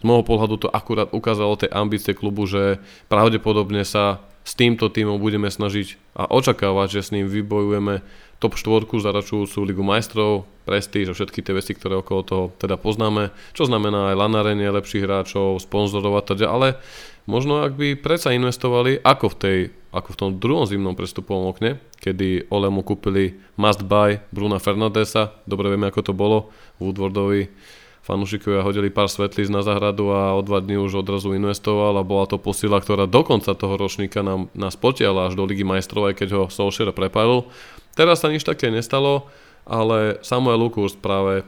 Z 0.00 0.02
môjho 0.08 0.24
pohľadu 0.24 0.64
to 0.64 0.68
akurát 0.72 1.12
ukázalo 1.12 1.60
tej 1.60 1.68
ambície 1.76 2.16
klubu, 2.16 2.48
že 2.48 2.80
pravdepodobne 3.12 3.84
sa 3.84 4.24
s 4.40 4.56
týmto 4.56 4.88
týmom 4.88 5.20
budeme 5.20 5.52
snažiť 5.52 6.16
a 6.16 6.24
očakávať, 6.32 6.88
že 6.96 7.00
s 7.04 7.12
ním 7.12 7.28
vybojujeme 7.28 8.00
top 8.40 8.56
4 8.56 8.88
zaračujúcu 8.88 9.58
Ligu 9.68 9.84
majstrov, 9.84 10.48
prestíž 10.64 11.12
a 11.12 11.16
všetky 11.16 11.44
tie 11.44 11.52
veci, 11.52 11.76
ktoré 11.76 12.00
okolo 12.00 12.20
toho 12.24 12.44
teda 12.56 12.80
poznáme, 12.80 13.36
čo 13.52 13.68
znamená 13.68 14.10
aj 14.10 14.16
lanarenie 14.16 14.72
lepších 14.72 15.04
hráčov, 15.04 15.60
sponzorov 15.60 16.16
a 16.16 16.24
teda, 16.24 16.48
ale 16.48 16.80
možno 17.28 17.60
ak 17.60 17.76
by 17.76 18.00
predsa 18.00 18.32
investovali 18.32 18.96
ako 19.04 19.26
v, 19.28 19.36
tej, 19.36 19.58
ako 19.92 20.08
v 20.16 20.18
tom 20.18 20.30
druhom 20.40 20.64
zimnom 20.64 20.96
prestupovom 20.96 21.52
okne, 21.52 21.76
kedy 22.00 22.48
Olemu 22.48 22.80
kúpili 22.80 23.36
must 23.60 23.84
buy 23.84 24.24
Bruna 24.32 24.56
Fernandesa, 24.56 25.36
dobre 25.44 25.68
vieme 25.68 25.92
ako 25.92 26.00
to 26.00 26.12
bolo, 26.16 26.48
Woodwardovi 26.80 27.52
fanúšikovia 28.00 28.64
hodili 28.64 28.88
pár 28.88 29.12
svetlíc 29.12 29.52
na 29.52 29.60
zahradu 29.60 30.08
a 30.10 30.32
o 30.32 30.40
dva 30.40 30.64
dní 30.64 30.80
už 30.80 31.04
odrazu 31.04 31.36
investoval 31.36 32.00
a 32.00 32.06
bola 32.06 32.24
to 32.24 32.40
posila, 32.40 32.80
ktorá 32.80 33.04
do 33.04 33.20
konca 33.20 33.52
toho 33.52 33.76
ročníka 33.76 34.24
nám, 34.24 34.48
nás 34.56 34.74
potiala 34.74 35.28
až 35.28 35.36
do 35.36 35.44
Ligy 35.44 35.62
majstrov, 35.62 36.08
aj 36.08 36.24
keď 36.24 36.28
ho 36.34 36.42
Solskjaer 36.48 36.96
prepálil. 36.96 37.44
Teraz 37.92 38.24
sa 38.24 38.32
nič 38.32 38.46
také 38.46 38.72
nestalo, 38.72 39.28
ale 39.68 40.16
Samuel 40.24 40.56
Lukus 40.56 40.96
práve 40.96 41.44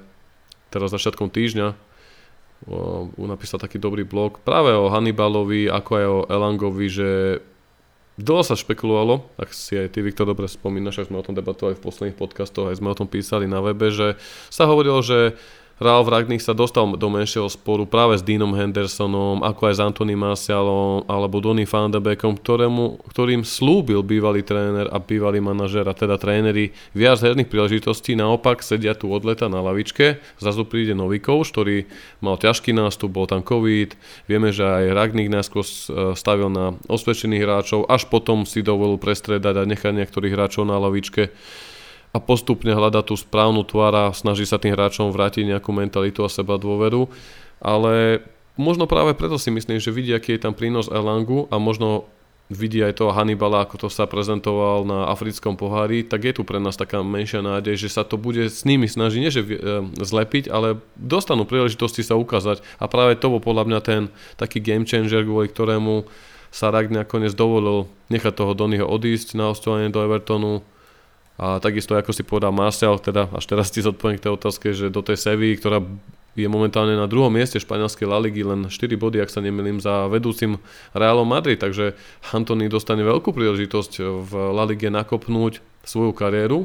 teraz 0.68 0.92
začiatkom 0.92 1.32
týždňa 1.32 1.92
napísal 3.18 3.58
taký 3.58 3.82
dobrý 3.82 4.06
blog 4.06 4.38
práve 4.46 4.70
o 4.70 4.86
Hannibalovi, 4.86 5.66
ako 5.66 5.90
aj 5.98 6.06
o 6.06 6.18
Elangovi, 6.30 6.86
že 6.86 7.10
dlho 8.14 8.46
sa 8.46 8.54
špekulovalo, 8.54 9.26
ak 9.34 9.50
si 9.50 9.74
aj 9.74 9.96
ty, 9.96 10.04
Viktor, 10.04 10.30
dobre 10.30 10.46
spomínaš, 10.46 11.02
ak 11.02 11.08
sme 11.10 11.18
o 11.18 11.26
tom 11.26 11.34
debatovali 11.34 11.74
v 11.74 11.82
posledných 11.82 12.14
podcastoch, 12.14 12.70
aj 12.70 12.78
sme 12.78 12.92
o 12.92 12.98
tom 12.98 13.10
písali 13.10 13.50
na 13.50 13.58
webe, 13.58 13.90
že 13.90 14.14
sa 14.46 14.70
hovorilo, 14.70 15.02
že 15.02 15.34
Ralf 15.82 16.06
Ragnik 16.06 16.38
sa 16.38 16.54
dostal 16.54 16.86
do 16.94 17.08
menšieho 17.10 17.50
sporu 17.50 17.82
práve 17.82 18.14
s 18.14 18.22
Deanom 18.22 18.54
Hendersonom, 18.54 19.42
ako 19.42 19.68
aj 19.68 19.74
s 19.74 19.80
Anthony 19.82 20.14
Marcialom 20.14 21.02
alebo 21.10 21.42
Donny 21.42 21.66
van 21.66 21.90
de 21.90 21.98
Beekom, 21.98 22.38
ktorému, 22.38 23.02
ktorým 23.10 23.42
slúbil 23.42 24.06
bývalý 24.06 24.46
tréner 24.46 24.86
a 24.86 25.02
bývalý 25.02 25.42
manažer 25.42 25.82
a 25.90 25.94
teda 25.94 26.22
tréneri 26.22 26.70
viac 26.94 27.18
herných 27.18 27.50
príležitostí, 27.50 28.14
naopak 28.14 28.62
sedia 28.62 28.94
tu 28.94 29.10
od 29.10 29.26
leta 29.26 29.50
na 29.50 29.58
lavičke, 29.58 30.22
zrazu 30.38 30.62
príde 30.62 30.94
nový 30.94 31.18
coach, 31.18 31.50
ktorý 31.50 31.90
mal 32.22 32.38
ťažký 32.38 32.70
nástup, 32.70 33.10
bol 33.10 33.26
tam 33.26 33.42
COVID, 33.42 33.98
vieme, 34.30 34.54
že 34.54 34.62
aj 34.62 34.94
Ragnik 34.94 35.34
najskôr 35.34 35.66
stavil 36.14 36.46
na 36.46 36.78
osvedčených 36.86 37.42
hráčov, 37.42 37.90
až 37.90 38.06
potom 38.06 38.46
si 38.46 38.62
dovolil 38.62 39.02
prestredať 39.02 39.58
a 39.58 39.66
nechať 39.66 39.90
niektorých 39.98 40.32
hráčov 40.38 40.62
na 40.62 40.78
lavičke 40.78 41.34
a 42.12 42.18
postupne 42.20 42.76
hľada 42.76 43.00
tú 43.00 43.16
správnu 43.16 43.64
tvár 43.64 43.92
a 43.96 44.04
snaží 44.12 44.44
sa 44.44 44.60
tým 44.60 44.76
hráčom 44.76 45.08
vrátiť 45.08 45.48
nejakú 45.48 45.72
mentalitu 45.72 46.20
a 46.22 46.32
seba 46.32 46.60
dôveru. 46.60 47.08
Ale 47.64 48.20
možno 48.60 48.84
práve 48.84 49.16
preto 49.16 49.40
si 49.40 49.48
myslím, 49.48 49.80
že 49.80 49.88
vidí, 49.88 50.12
aký 50.12 50.36
je 50.36 50.44
tam 50.44 50.52
prínos 50.52 50.92
Elangu 50.92 51.48
a 51.48 51.56
možno 51.56 52.04
vidí 52.52 52.84
aj 52.84 53.00
toho 53.00 53.16
Hannibala, 53.16 53.64
ako 53.64 53.86
to 53.86 53.88
sa 53.88 54.04
prezentoval 54.04 54.84
na 54.84 55.08
africkom 55.08 55.56
pohári, 55.56 56.04
tak 56.04 56.28
je 56.28 56.32
tu 56.36 56.42
pre 56.44 56.60
nás 56.60 56.76
taká 56.76 57.00
menšia 57.00 57.40
nádej, 57.40 57.80
že 57.80 57.88
sa 57.88 58.04
to 58.04 58.20
bude 58.20 58.44
s 58.44 58.68
nimi 58.68 58.84
snažiť, 58.84 59.20
nie 59.20 59.32
že 59.32 59.42
e, 59.42 59.50
zlepiť, 59.96 60.52
ale 60.52 60.84
dostanú 61.00 61.48
príležitosti 61.48 62.04
sa 62.04 62.20
ukázať. 62.20 62.60
A 62.76 62.92
práve 62.92 63.16
to 63.16 63.32
bol 63.32 63.40
podľa 63.40 63.64
mňa 63.72 63.80
ten 63.80 64.02
taký 64.36 64.60
game 64.60 64.84
changer, 64.84 65.24
kvôli 65.24 65.48
ktorému 65.48 66.04
sa 66.52 66.68
Ragn 66.68 66.92
nakoniec 66.92 67.32
dovolil 67.32 67.88
nechať 68.12 68.36
toho 68.36 68.52
Donnyho 68.52 68.84
odísť 68.84 69.32
na 69.40 69.48
ostovanie 69.48 69.88
do 69.88 70.04
Evertonu, 70.04 70.60
a 71.40 71.58
takisto, 71.60 71.96
ako 71.96 72.12
si 72.12 72.22
povedal 72.24 72.52
Marcel, 72.52 72.96
teda 73.00 73.28
až 73.32 73.44
teraz 73.48 73.72
ti 73.72 73.80
zodpoviem 73.80 74.20
k 74.20 74.24
tej 74.28 74.32
otázke, 74.36 74.66
že 74.76 74.92
do 74.92 75.00
tej 75.00 75.16
Sevy, 75.16 75.56
ktorá 75.56 75.80
je 76.32 76.48
momentálne 76.48 76.96
na 76.96 77.04
druhom 77.04 77.28
mieste 77.28 77.60
španielskej 77.60 78.08
La 78.08 78.16
Ligy, 78.20 78.40
len 78.40 78.68
4 78.72 78.72
body, 78.96 79.20
ak 79.20 79.28
sa 79.28 79.44
nemýlim, 79.44 79.80
za 79.84 80.08
vedúcim 80.08 80.56
Realom 80.96 81.28
Madrid, 81.28 81.60
takže 81.60 81.92
Antony 82.32 82.72
dostane 82.72 83.04
veľkú 83.04 83.36
príležitosť 83.36 83.92
v 84.00 84.32
La 84.56 84.64
Lige 84.64 84.88
nakopnúť 84.88 85.60
svoju 85.84 86.16
kariéru 86.16 86.64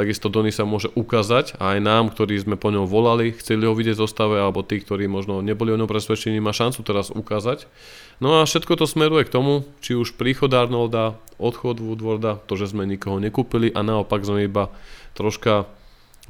Takisto 0.00 0.32
Doni 0.32 0.48
sa 0.48 0.64
môže 0.64 0.88
ukázať 0.96 1.60
a 1.60 1.76
aj 1.76 1.84
nám, 1.84 2.08
ktorí 2.08 2.40
sme 2.40 2.56
po 2.56 2.72
ňom 2.72 2.88
volali, 2.88 3.36
chceli 3.36 3.68
ho 3.68 3.76
vidieť 3.76 4.00
v 4.00 4.08
zostave, 4.08 4.40
alebo 4.40 4.64
tí, 4.64 4.80
ktorí 4.80 5.04
možno 5.04 5.44
neboli 5.44 5.76
o 5.76 5.76
ňom 5.76 5.84
presvedčení, 5.84 6.40
má 6.40 6.56
šancu 6.56 6.80
teraz 6.80 7.12
ukázať. 7.12 7.68
No 8.16 8.40
a 8.40 8.48
všetko 8.48 8.80
to 8.80 8.88
smeruje 8.88 9.28
k 9.28 9.34
tomu, 9.36 9.68
či 9.84 9.92
už 9.92 10.16
príchod 10.16 10.48
Arnolda, 10.56 11.20
odchod 11.36 11.84
Woodwarda, 11.84 12.40
to, 12.48 12.56
že 12.56 12.72
sme 12.72 12.88
nikoho 12.88 13.20
nekúpili 13.20 13.68
a 13.76 13.84
naopak 13.84 14.24
sme 14.24 14.48
iba 14.48 14.72
troška 15.12 15.68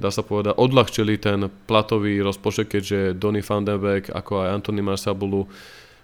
dá 0.00 0.08
sa 0.08 0.24
povedať, 0.24 0.56
odľahčili 0.56 1.20
ten 1.20 1.52
platový 1.68 2.24
rozpočet, 2.24 2.72
keďže 2.72 3.20
Donny 3.20 3.44
van 3.44 3.68
den 3.68 3.76
Beek, 3.76 4.08
ako 4.08 4.48
aj 4.48 4.48
Anthony 4.56 4.80
Marsa 4.80 5.12
budú, 5.12 5.44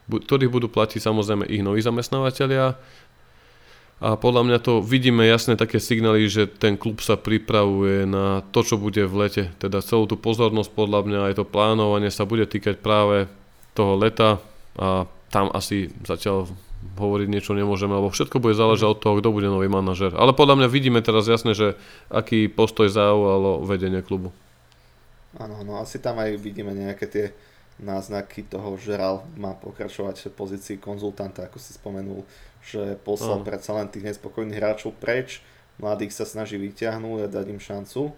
ktorých 0.07 0.53
budú 0.53 0.69
platiť 0.69 1.01
samozrejme 1.01 1.49
ich 1.49 1.65
noví 1.65 1.81
zamestnávateľia 1.81 2.77
a 3.97 4.13
podľa 4.13 4.43
mňa 4.45 4.59
to 4.61 4.85
vidíme 4.85 5.25
jasné 5.25 5.57
také 5.57 5.81
signály, 5.81 6.29
že 6.29 6.45
ten 6.45 6.77
klub 6.77 7.01
sa 7.01 7.17
pripravuje 7.17 8.05
na 8.05 8.45
to, 8.53 8.61
čo 8.61 8.77
bude 8.77 9.01
v 9.09 9.15
lete. 9.25 9.45
Teda 9.57 9.81
celú 9.81 10.05
tú 10.05 10.21
pozornosť 10.21 10.69
podľa 10.77 11.01
mňa 11.09 11.21
aj 11.33 11.35
to 11.41 11.45
plánovanie 11.49 12.13
sa 12.13 12.29
bude 12.29 12.45
týkať 12.45 12.77
práve 12.85 13.25
toho 13.73 13.97
leta 13.97 14.37
a 14.77 15.09
tam 15.33 15.49
asi 15.57 15.89
zatiaľ 16.05 16.45
hovoriť 17.01 17.29
niečo 17.33 17.57
nemôžeme, 17.57 17.97
lebo 17.97 18.13
všetko 18.13 18.37
bude 18.37 18.53
záležať 18.53 18.89
od 18.93 19.01
toho, 19.01 19.17
kto 19.17 19.33
bude 19.33 19.49
nový 19.49 19.67
manažer. 19.73 20.13
Ale 20.13 20.37
podľa 20.37 20.61
mňa 20.61 20.69
vidíme 20.69 21.01
teraz 21.01 21.25
jasne, 21.25 21.57
že 21.57 21.75
aký 22.13 22.53
postoj 22.53 22.93
zaujalo 22.93 23.65
vedenie 23.65 24.05
klubu. 24.05 24.29
Áno, 25.41 25.65
no 25.65 25.81
asi 25.81 26.01
tam 26.05 26.21
aj 26.21 26.37
vidíme 26.37 26.77
nejaké 26.77 27.09
tie 27.09 27.27
náznaky 27.77 28.49
toho, 28.49 28.77
že 28.81 28.97
Ralf 28.97 29.25
má 29.37 29.53
pokračovať 29.53 30.33
v 30.33 30.37
pozícii 30.37 30.77
konzultanta, 30.81 31.45
ako 31.45 31.61
si 31.61 31.77
spomenul 31.77 32.25
že 32.67 32.99
poslal 33.07 33.41
uh. 33.41 33.47
predsa 33.47 33.71
len 33.79 33.87
tých 33.87 34.03
nespokojných 34.03 34.59
hráčov 34.59 34.99
preč, 34.99 35.41
mladých 35.79 36.13
sa 36.19 36.27
snaží 36.27 36.59
vyťahnuť 36.59 37.19
a 37.23 37.33
dať 37.33 37.47
im 37.55 37.63
šancu, 37.63 38.11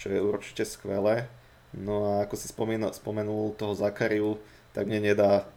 čo 0.00 0.06
je 0.08 0.20
určite 0.24 0.64
skvelé. 0.64 1.28
No 1.76 2.08
a 2.08 2.26
ako 2.26 2.34
si 2.34 2.48
spomenul, 2.50 2.90
spomenul 2.96 3.54
toho 3.54 3.76
Zakariu, 3.76 4.40
tak 4.70 4.86
mne 4.86 5.12
nedá, 5.12 5.50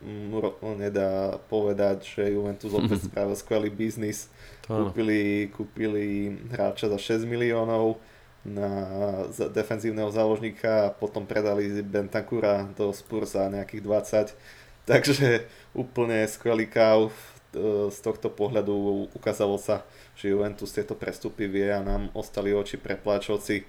nedá 0.77 1.37
povedať, 1.47 2.05
že 2.05 2.33
Juventus 2.33 2.73
opäť 2.77 3.07
spravil 3.07 3.37
skvelý 3.37 3.69
biznis. 3.71 4.27
Kúpili, 4.65 5.51
kúpili 5.53 6.35
hráča 6.51 6.91
za 6.91 6.99
6 6.99 7.23
miliónov 7.29 7.99
na 8.43 8.67
defenzívneho 9.55 10.11
záložníka 10.11 10.91
a 10.91 10.93
potom 10.93 11.23
predali 11.23 11.79
Bentancura 11.79 12.67
do 12.75 12.91
Spurs 12.91 13.39
za 13.39 13.47
nejakých 13.47 13.81
20. 13.87 14.83
Takže 14.83 15.47
úplne 15.71 16.27
skvelý 16.27 16.67
káv 16.67 17.15
z 17.89 17.97
tohto 18.01 18.33
pohľadu 18.33 19.07
ukázalo 19.13 19.61
sa, 19.61 19.85
že 20.17 20.33
Juventus 20.33 20.73
tieto 20.73 20.97
prestupy 20.97 21.45
vie 21.45 21.69
a 21.69 21.85
nám 21.85 22.09
ostali 22.17 22.51
oči 22.51 22.81
prepláčovci. 22.81 23.63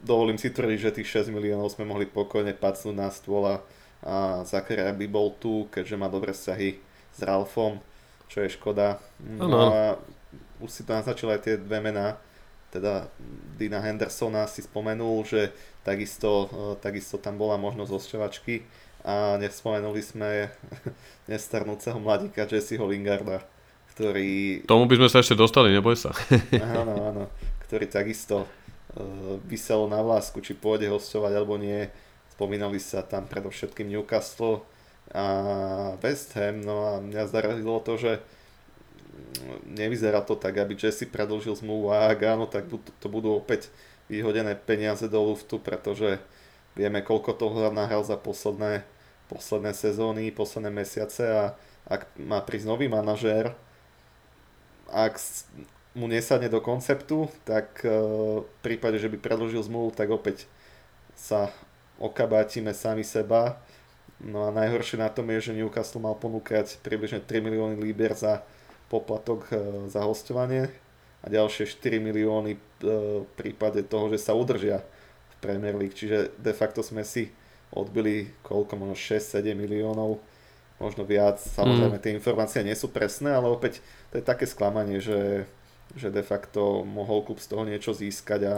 Dovolím 0.00 0.40
si 0.40 0.48
tvrdiť, 0.48 0.78
že 0.80 0.96
tých 0.96 1.28
6 1.28 1.36
miliónov 1.36 1.68
sme 1.68 1.84
mohli 1.84 2.08
pokojne 2.08 2.56
pacnúť 2.56 2.96
na 2.96 3.12
stôl 3.12 3.44
a, 3.44 3.56
a 4.00 4.42
Zakaria 4.48 4.88
by 4.96 5.06
bol 5.06 5.36
tu, 5.36 5.68
keďže 5.68 6.00
má 6.00 6.08
dobré 6.08 6.32
vzťahy 6.32 6.80
s 7.12 7.18
Ralfom, 7.20 7.84
čo 8.32 8.40
je 8.40 8.56
škoda. 8.56 8.96
No 9.20 9.68
a 9.68 10.00
už 10.64 10.70
si 10.72 10.82
to 10.88 10.96
naznačil 10.96 11.28
aj 11.28 11.44
tie 11.44 11.54
dve 11.60 11.84
mená, 11.84 12.16
teda 12.70 13.10
Dina 13.58 13.82
Hendersona 13.82 14.46
si 14.46 14.62
spomenul, 14.62 15.26
že 15.26 15.50
takisto, 15.82 16.48
takisto 16.78 17.18
tam 17.18 17.36
bola 17.36 17.58
možnosť 17.58 17.92
osťovačky 17.92 18.62
a 19.04 19.40
nespomenuli 19.40 20.00
sme 20.04 20.50
nestarnúceho 21.30 21.96
mladíka 21.96 22.44
Jesseho 22.44 22.84
Lingarda, 22.84 23.44
ktorý... 23.96 24.62
Tomu 24.64 24.88
by 24.88 24.96
sme 25.00 25.08
sa 25.08 25.20
ešte 25.24 25.38
dostali, 25.38 25.72
neboj 25.72 25.96
sa. 25.96 26.12
áno, 26.80 26.94
áno, 27.12 27.22
ktorý 27.68 27.88
takisto 27.88 28.44
uh, 28.44 29.36
vysel 29.48 29.88
na 29.88 30.00
vlásku, 30.04 30.40
či 30.44 30.56
pôjde 30.56 30.88
hostovať 30.92 31.32
alebo 31.36 31.56
nie. 31.56 31.88
Spomínali 32.34 32.80
sa 32.80 33.04
tam 33.04 33.28
predovšetkým 33.28 33.88
Newcastle 33.88 34.64
a 35.12 35.26
West 36.00 36.32
Ham, 36.38 36.62
no 36.62 36.76
a 36.86 36.92
mňa 37.02 37.22
zarazilo 37.28 37.82
to, 37.82 37.98
že 37.98 38.12
nevyzerá 39.66 40.22
to 40.22 40.38
tak, 40.38 40.58
aby 40.58 40.78
Jesse 40.78 41.06
predlžil 41.06 41.58
zmluvu 41.58 41.90
a 41.90 42.14
ak 42.14 42.20
áno, 42.24 42.46
tak 42.46 42.70
to 42.70 43.06
budú 43.10 43.34
opäť 43.34 43.68
vyhodené 44.10 44.58
peniaze 44.58 45.06
do 45.06 45.22
luftu, 45.22 45.58
pretože 45.62 46.18
Vieme, 46.78 47.02
koľko 47.02 47.34
toho 47.34 47.70
nahral 47.74 48.06
za 48.06 48.14
posledné, 48.14 48.86
posledné 49.26 49.74
sezóny, 49.74 50.30
posledné 50.30 50.70
mesiace 50.70 51.26
a 51.26 51.44
ak 51.90 52.06
má 52.18 52.38
prísť 52.44 52.70
nový 52.70 52.86
manažér, 52.86 53.54
ak 54.90 55.18
mu 55.94 56.06
nesadne 56.06 56.46
do 56.46 56.62
konceptu, 56.62 57.26
tak 57.42 57.82
e, 57.82 57.90
v 58.46 58.56
prípade, 58.62 59.02
že 59.02 59.10
by 59.10 59.18
predložil 59.18 59.62
zmluvu, 59.66 59.90
tak 59.90 60.10
opäť 60.14 60.46
sa 61.18 61.50
okabátime 61.98 62.70
sami 62.70 63.02
seba. 63.02 63.58
No 64.22 64.46
a 64.46 64.54
najhoršie 64.54 65.00
na 65.00 65.10
tom 65.10 65.26
je, 65.34 65.50
že 65.50 65.56
Newcastle 65.56 65.98
mal 65.98 66.14
ponúkať 66.14 66.78
približne 66.84 67.24
3 67.24 67.42
milióny 67.42 67.74
líber 67.80 68.14
za 68.14 68.46
poplatok 68.86 69.50
e, 69.50 69.54
za 69.90 70.06
hostovanie 70.06 70.70
a 71.22 71.26
ďalšie 71.26 71.66
4 71.66 71.98
milióny 71.98 72.52
e, 72.54 72.58
v 73.26 73.30
prípade 73.34 73.82
toho, 73.82 74.10
že 74.14 74.22
sa 74.22 74.34
udržia 74.34 74.86
Premier 75.40 75.74
League. 75.74 75.96
Čiže 75.96 76.36
de 76.36 76.52
facto 76.54 76.84
sme 76.84 77.02
si 77.02 77.32
odbili 77.72 78.30
koľko, 78.44 78.76
možno 78.76 78.96
6-7 78.96 79.56
miliónov 79.56 80.20
možno 80.80 81.04
viac. 81.04 81.36
Samozrejme, 81.36 82.00
mm. 82.00 82.02
tie 82.02 82.16
informácie 82.16 82.64
nie 82.64 82.72
sú 82.72 82.88
presné, 82.88 83.36
ale 83.36 83.52
opäť 83.52 83.84
to 84.08 84.16
je 84.16 84.24
také 84.24 84.48
sklamanie, 84.48 84.98
že, 84.98 85.44
že 85.92 86.08
de 86.08 86.24
facto 86.24 86.82
mohol 86.82 87.20
klub 87.22 87.38
z 87.38 87.52
toho 87.52 87.68
niečo 87.68 87.92
získať 87.92 88.40
a, 88.48 88.56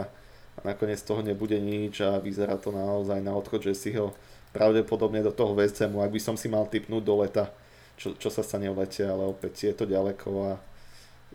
a 0.55 0.59
nakoniec 0.63 1.03
z 1.03 1.07
toho 1.11 1.19
nebude 1.19 1.59
nič 1.59 1.99
a 1.99 2.23
vyzerá 2.23 2.55
to 2.55 2.71
naozaj 2.71 3.19
na 3.19 3.35
odchod, 3.35 3.67
že 3.67 3.75
si 3.75 3.91
ho 3.99 4.15
pravdepodobne 4.55 5.19
do 5.19 5.35
toho 5.35 5.51
West 5.51 5.83
ak 5.83 5.91
by 5.91 6.21
som 6.23 6.39
si 6.39 6.47
mal 6.47 6.63
typnúť 6.71 7.03
do 7.03 7.15
leta, 7.19 7.51
čo, 7.99 8.15
čo 8.15 8.31
sa 8.31 8.39
stane 8.39 8.71
v 8.71 8.79
lete, 8.87 9.03
ale 9.03 9.27
opäť 9.27 9.67
je 9.67 9.75
to 9.75 9.85
ďaleko 9.85 10.29
a 10.47 10.51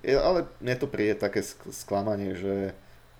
je, 0.02 0.14
ale 0.14 0.46
mne 0.62 0.74
to 0.78 0.86
príde 0.86 1.18
také 1.18 1.42
sklamanie, 1.74 2.38
že 2.38 2.70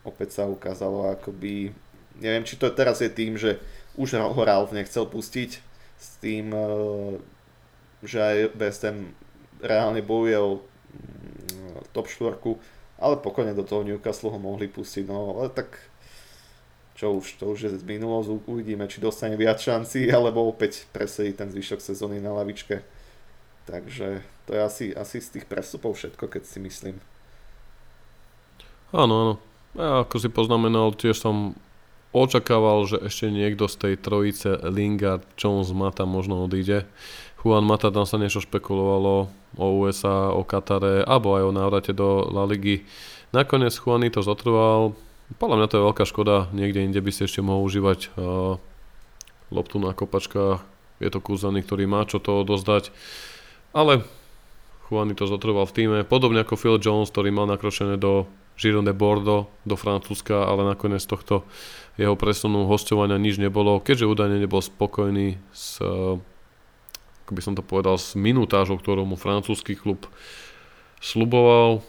opäť 0.06 0.38
sa 0.38 0.44
ukázalo 0.47 1.11
akoby, 1.11 1.75
neviem 2.18 2.44
či 2.44 2.58
to 2.58 2.70
teraz 2.70 3.00
je 3.02 3.10
tým, 3.10 3.38
že 3.38 3.58
už 3.98 4.14
ho 4.18 4.42
Ralf 4.42 4.70
nechcel 4.70 5.06
pustiť 5.06 5.50
s 5.98 6.08
tým 6.22 6.54
že 8.02 8.18
aj 8.22 8.37
West 8.54 8.82
Ham 8.87 9.10
reálne 9.58 10.02
bojuje 10.02 10.38
o 10.38 10.50
mm, 10.62 11.90
top 11.90 12.06
4, 12.06 12.38
ale 12.98 13.14
pokojne 13.18 13.54
do 13.54 13.66
toho 13.66 13.82
Newcastle 13.82 14.30
ho 14.30 14.38
mohli 14.38 14.70
pustiť, 14.70 15.04
no 15.06 15.38
ale 15.38 15.50
tak 15.50 15.78
čo 16.98 17.14
už, 17.14 17.38
to 17.38 17.54
už 17.54 17.58
je 17.62 17.70
z 17.78 17.84
minulosť, 17.87 18.50
uvidíme, 18.50 18.90
či 18.90 18.98
dostane 18.98 19.38
viac 19.38 19.62
šancí, 19.62 20.10
alebo 20.16 20.46
opäť 20.46 20.87
presedí 20.90 21.34
ten 21.34 21.50
zvyšok 21.50 21.78
sezóny 21.78 22.18
na 22.18 22.34
lavičke. 22.34 22.82
Takže 23.70 24.25
to 24.48 24.56
je 24.56 24.60
asi, 24.64 24.84
asi 24.96 25.20
z 25.20 25.38
tých 25.38 25.46
prestupov 25.46 25.94
všetko, 25.94 26.25
keď 26.26 26.42
si 26.48 26.58
myslím. 26.58 26.96
Áno, 28.90 29.14
áno. 29.14 29.34
Ja 29.76 30.02
ako 30.02 30.16
si 30.16 30.32
poznamenal, 30.32 30.96
tiež 30.96 31.20
som 31.20 31.52
očakával, 32.12 32.88
že 32.88 32.96
ešte 33.04 33.28
niekto 33.28 33.68
z 33.68 33.76
tej 33.76 33.94
trojice 34.00 34.56
Lingard, 34.68 35.24
Jones, 35.36 35.72
Mata 35.76 36.08
možno 36.08 36.44
odíde. 36.44 36.88
Juan 37.38 37.62
Mata 37.62 37.94
tam 37.94 38.02
sa 38.02 38.18
niečo 38.18 38.42
špekulovalo 38.42 39.30
o 39.56 39.66
USA, 39.78 40.34
o 40.34 40.42
Katare, 40.42 41.06
alebo 41.06 41.38
aj 41.38 41.42
o 41.46 41.52
návrate 41.54 41.92
do 41.94 42.26
La 42.34 42.48
Ligy. 42.48 42.82
Nakoniec 43.30 43.76
Juani 43.76 44.10
to 44.10 44.24
zotrval. 44.24 44.96
Podľa 45.36 45.56
mňa 45.60 45.66
to 45.68 45.76
je 45.76 45.86
veľká 45.92 46.04
škoda, 46.08 46.48
niekde 46.56 46.82
inde 46.82 47.00
by 47.04 47.12
si 47.12 47.28
ešte 47.28 47.44
mohol 47.44 47.68
užívať 47.68 48.00
uh, 48.16 48.56
loptu 49.52 49.76
na 49.76 49.92
kopačkách. 49.92 50.64
Je 50.98 51.08
to 51.12 51.20
kúzaný, 51.22 51.62
ktorý 51.62 51.86
má 51.86 52.08
čo 52.08 52.18
to 52.18 52.42
dozdať. 52.42 52.90
Ale 53.76 54.02
Juani 54.88 55.12
to 55.12 55.28
zotrval 55.28 55.68
v 55.68 55.76
týme, 55.76 55.98
podobne 56.08 56.40
ako 56.40 56.56
Phil 56.56 56.76
Jones, 56.80 57.12
ktorý 57.12 57.28
mal 57.28 57.44
nakročené 57.44 58.00
do 58.00 58.24
Giron 58.58 58.82
de 58.82 58.92
Bordeaux, 58.92 59.46
do 59.62 59.78
Francúzska, 59.78 60.42
ale 60.44 60.66
nakoniec 60.66 61.06
tohto 61.06 61.46
jeho 61.94 62.18
presunu 62.18 62.66
hostovania 62.66 63.14
nič 63.14 63.38
nebolo, 63.38 63.78
keďže 63.78 64.11
údajne 64.11 64.42
nebol 64.42 64.59
spokojný 64.59 65.38
s 65.54 65.78
uh, 65.78 66.18
ako 67.28 67.37
by 67.37 67.44
som 67.44 67.52
to 67.52 67.61
povedal, 67.61 68.00
s 68.00 68.16
minutážou, 68.16 68.80
ktorú 68.80 69.04
mu 69.04 69.20
francúzsky 69.20 69.76
klub 69.76 70.09
sluboval. 71.04 71.85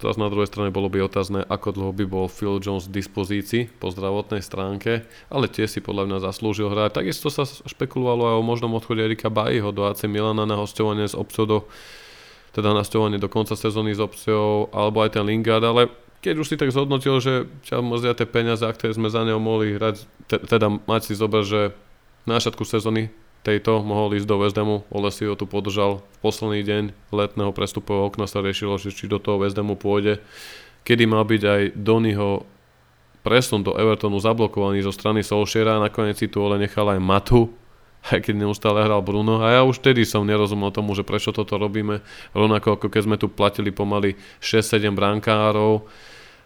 Teraz 0.00 0.16
na 0.16 0.32
druhej 0.32 0.48
strane 0.48 0.72
bolo 0.72 0.88
by 0.88 1.04
otázne, 1.04 1.44
ako 1.44 1.76
dlho 1.76 1.92
by 1.92 2.04
bol 2.08 2.24
Phil 2.32 2.56
Jones 2.56 2.88
v 2.88 2.96
dispozícii 2.96 3.68
po 3.68 3.92
zdravotnej 3.92 4.40
stránke, 4.40 5.04
ale 5.28 5.44
tie 5.52 5.68
si 5.68 5.84
podľa 5.84 6.08
mňa 6.08 6.18
zaslúžil 6.24 6.72
hrať. 6.72 7.04
Takisto 7.04 7.28
sa 7.28 7.44
špekulovalo 7.44 8.32
aj 8.32 8.36
o 8.40 8.48
možnom 8.48 8.72
odchode 8.72 9.04
Erika 9.04 9.28
Bajiho 9.28 9.76
do 9.76 9.84
AC 9.84 10.08
Milana 10.08 10.48
na 10.48 10.56
hostovanie 10.56 11.04
z 11.04 11.12
opciou 11.12 11.44
do 11.44 11.58
teda 12.56 12.72
na 12.72 12.80
do 13.20 13.28
konca 13.28 13.54
sezóny 13.54 13.92
s 13.92 14.00
opciou, 14.00 14.72
alebo 14.72 15.04
aj 15.04 15.20
ten 15.20 15.22
Lingard, 15.28 15.62
ale 15.62 15.92
keď 16.18 16.34
už 16.42 16.46
si 16.50 16.56
tak 16.58 16.74
zhodnotil, 16.74 17.22
že 17.22 17.46
ťa 17.70 17.78
mrzia 17.78 18.12
tie 18.18 18.26
peniaze, 18.26 18.64
ktoré 18.66 18.90
sme 18.94 19.08
za 19.12 19.22
neho 19.22 19.38
mohli 19.38 19.78
hrať, 19.78 20.02
teda 20.26 20.82
mať 20.82 21.00
si 21.06 21.12
zobrať, 21.14 21.44
že 21.46 21.60
na 22.26 22.36
začiatku 22.36 22.66
sezóny 22.66 23.08
tejto 23.46 23.80
mohol 23.86 24.18
ísť 24.18 24.26
do 24.26 24.36
West 24.42 24.58
Hamu. 24.58 24.82
Ole 24.90 25.08
si 25.14 25.24
ho 25.24 25.38
tu 25.38 25.46
podržal 25.46 26.02
v 26.02 26.18
posledný 26.20 26.60
deň 26.66 26.82
letného 27.14 27.54
prestupového 27.54 28.10
okna 28.10 28.26
sa 28.26 28.42
riešilo, 28.42 28.76
že 28.76 28.90
či 28.90 29.06
do 29.06 29.22
toho 29.22 29.40
West 29.40 29.56
pôjde. 29.56 30.18
Kedy 30.82 31.04
mal 31.06 31.22
byť 31.22 31.42
aj 31.42 31.62
Donnyho 31.78 32.44
presun 33.22 33.62
do 33.62 33.76
Evertonu 33.76 34.18
zablokovaný 34.18 34.82
zo 34.82 34.92
strany 34.94 35.22
Solskjaera, 35.22 35.82
nakoniec 35.82 36.18
si 36.18 36.26
tu 36.26 36.42
ale 36.42 36.58
nechal 36.64 36.88
aj 36.88 37.00
Matu, 37.02 37.52
aj 38.06 38.24
keď 38.24 38.34
neustále 38.38 38.84
hral 38.84 39.02
Bruno. 39.02 39.42
A 39.42 39.58
ja 39.58 39.60
už 39.66 39.82
vtedy 39.82 40.06
som 40.06 40.22
nerozumel 40.24 40.70
tomu, 40.70 40.94
že 40.94 41.02
prečo 41.02 41.34
toto 41.34 41.58
robíme. 41.58 42.00
Rovnako 42.32 42.78
ako 42.78 42.86
keď 42.88 43.02
sme 43.04 43.16
tu 43.18 43.26
platili 43.26 43.74
pomaly 43.74 44.14
6-7 44.40 44.94
brankárov, 44.94 45.84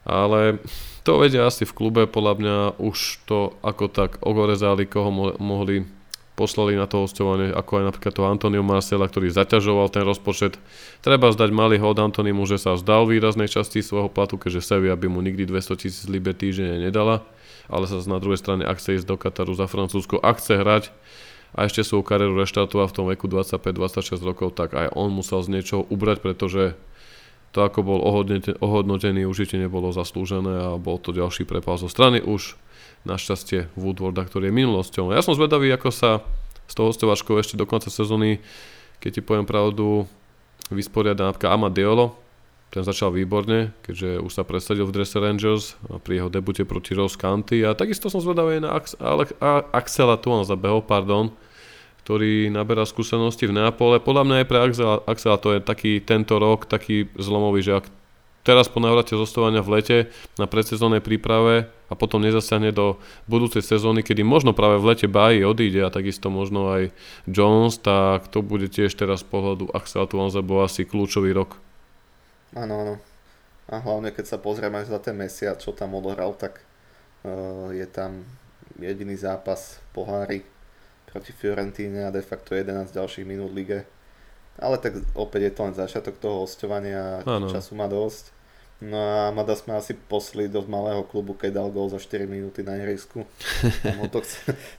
ale 0.03 0.59
to 1.07 1.19
vedia 1.19 1.47
asi 1.47 1.63
v 1.63 1.77
klube, 1.77 2.03
podľa 2.11 2.35
mňa 2.39 2.57
už 2.83 3.27
to 3.27 3.55
ako 3.63 3.87
tak 3.91 4.19
ogorezali, 4.23 4.87
koho 4.87 5.11
mo- 5.11 5.37
mohli 5.39 5.87
poslali 6.33 6.75
na 6.75 6.89
to 6.89 7.05
hostovanie, 7.05 7.53
ako 7.53 7.83
aj 7.83 7.85
napríklad 7.93 8.15
to 8.17 8.23
Antonio 8.25 8.65
Marcela, 8.65 9.05
ktorý 9.05 9.29
zaťažoval 9.29 9.93
ten 9.93 10.03
rozpočet. 10.03 10.57
Treba 11.05 11.29
zdať 11.29 11.53
malý 11.53 11.77
hod 11.77 12.01
Antonimu, 12.01 12.49
že 12.49 12.57
sa 12.57 12.73
vzdal 12.73 13.05
výraznej 13.05 13.53
časti 13.53 13.85
svojho 13.85 14.09
platu, 14.09 14.41
keďže 14.41 14.65
Sevilla 14.65 14.97
by 14.97 15.13
mu 15.13 15.21
nikdy 15.21 15.45
200 15.45 15.77
tisíc 15.77 16.05
liber 16.09 16.33
týždenne 16.33 16.81
nedala, 16.81 17.21
ale 17.69 17.85
sa 17.85 18.01
na 18.09 18.17
druhej 18.17 18.41
strane, 18.41 18.65
ak 18.65 18.81
chce 18.81 19.03
ísť 19.03 19.07
do 19.07 19.21
Kataru 19.21 19.53
za 19.53 19.69
Francúzsko, 19.69 20.19
ak 20.25 20.41
chce 20.41 20.55
hrať 20.57 20.85
a 21.53 21.69
ešte 21.69 21.85
svoju 21.85 22.01
kariéru 22.01 22.37
reštartoval 22.41 22.89
v 22.89 22.97
tom 22.97 23.07
veku 23.13 23.29
25-26 23.29 24.17
rokov, 24.25 24.57
tak 24.57 24.73
aj 24.73 24.97
on 24.97 25.13
musel 25.13 25.45
z 25.45 25.53
niečoho 25.53 25.85
ubrať, 25.93 26.25
pretože 26.25 26.73
to, 27.53 27.61
ako 27.61 27.85
bol 27.85 28.01
ohodnotený, 28.65 29.29
určite 29.29 29.61
nebolo 29.61 29.93
zaslúžené 29.93 30.73
a 30.73 30.81
bol 30.81 30.97
to 30.97 31.13
ďalší 31.13 31.45
prepal 31.45 31.77
zo 31.77 31.93
strany 31.93 32.25
už 32.25 32.57
našťastie 33.05 33.69
Woodwarda, 33.77 34.25
ktorý 34.25 34.49
je 34.49 34.57
minulosťou. 34.57 35.13
Ja 35.13 35.21
som 35.21 35.37
zvedavý, 35.37 35.69
ako 35.69 35.93
sa 35.93 36.25
s 36.65 36.73
tou 36.73 36.89
hostovačkou 36.89 37.37
ešte 37.37 37.61
do 37.61 37.69
konca 37.69 37.93
sezóny, 37.93 38.41
keď 39.05 39.11
ti 39.19 39.21
poviem 39.21 39.45
pravdu, 39.45 40.09
vysporiada 40.73 41.29
napríklad 41.29 41.53
Amadeolo, 41.53 42.17
ten 42.73 42.89
začal 42.89 43.13
výborne, 43.13 43.77
keďže 43.85 44.25
už 44.25 44.33
sa 44.33 44.49
presadil 44.49 44.89
v 44.89 44.97
Dresse 44.97 45.21
Rangers 45.21 45.77
pri 46.09 46.25
jeho 46.25 46.33
debute 46.33 46.65
proti 46.65 46.97
Rose 46.97 47.21
County 47.21 47.69
a 47.69 47.77
takisto 47.77 48.09
som 48.09 48.25
zvedavý 48.25 48.65
na 48.65 48.73
Axela 49.77 50.17
Tuanza 50.17 50.57
Beho, 50.57 50.81
pardon, 50.81 51.37
ktorý 52.01 52.49
naberá 52.49 52.89
skúsenosti 52.89 53.45
v 53.45 53.61
Neapole. 53.61 54.01
Podľa 54.01 54.25
mňa 54.25 54.37
je 54.41 54.49
pre 54.49 54.59
Axela, 54.59 55.05
Axela 55.05 55.37
to 55.37 55.53
je 55.53 55.61
taký 55.61 56.01
tento 56.01 56.41
rok 56.41 56.65
taký 56.65 57.13
zlomový, 57.13 57.61
že 57.61 57.77
ak 57.77 57.93
teraz 58.41 58.67
po 58.73 58.81
návrate 58.81 59.21
zostovania 59.21 59.61
v 59.61 59.79
lete 59.79 59.99
na 60.41 60.49
predsezónnej 60.49 61.05
príprave 61.05 61.71
a 61.87 61.95
potom 61.95 62.25
nezasiahne 62.25 62.75
do 62.75 62.99
budúcej 63.31 63.63
sezóny, 63.63 64.03
kedy 64.03 64.27
možno 64.27 64.57
práve 64.57 64.83
v 64.83 64.97
lete 64.97 65.07
Baji 65.07 65.47
odíde 65.47 65.85
a 65.85 65.95
takisto 65.95 66.27
možno 66.33 66.75
aj 66.75 66.91
Jones, 67.31 67.79
tak 67.79 68.33
to 68.35 68.43
bude 68.43 68.67
tiež 68.73 68.97
teraz 68.99 69.23
z 69.23 69.31
pohľadu 69.31 69.71
Axel 69.71 70.09
Tuanza 70.11 70.43
bol 70.43 70.67
asi 70.67 70.83
kľúčový 70.83 71.37
rok. 71.37 71.62
Áno, 72.53 72.75
áno. 72.85 72.95
A 73.71 73.81
hlavne 73.81 74.13
keď 74.13 74.37
sa 74.37 74.39
pozrieme 74.39 74.83
za 74.85 74.99
ten 74.99 75.17
mesiac, 75.17 75.57
čo 75.57 75.73
tam 75.73 75.97
odohral, 75.97 76.37
tak 76.37 76.61
uh, 77.25 77.73
je 77.73 77.87
tam 77.89 78.27
jediný 78.77 79.17
zápas 79.17 79.81
pohári 79.97 80.45
proti 81.09 81.33
Fiorentíne 81.33 82.09
a 82.09 82.15
de 82.15 82.25
facto 82.25 82.57
11 82.57 82.93
ďalších 82.93 83.29
minút 83.29 83.53
lige 83.53 83.85
ale 84.61 84.77
tak 84.77 85.01
opäť 85.17 85.41
je 85.49 85.53
to 85.53 85.61
len 85.65 85.75
začiatok 85.77 86.15
toho 86.21 86.45
hostovania 86.45 87.25
a 87.25 87.41
času 87.49 87.73
má 87.73 87.89
dosť. 87.89 88.35
No 88.83 88.99
a 88.99 89.31
Mada 89.31 89.55
sme 89.55 89.79
asi 89.79 89.95
posli 89.95 90.51
do 90.51 90.59
malého 90.67 91.07
klubu, 91.07 91.39
keď 91.39 91.63
dal 91.63 91.71
gol 91.71 91.87
za 91.87 92.03
4 92.03 92.27
minúty 92.27 92.67
na 92.67 92.75
ihrisku. 92.75 93.23
Tam 93.87 94.03
to, 94.11 94.21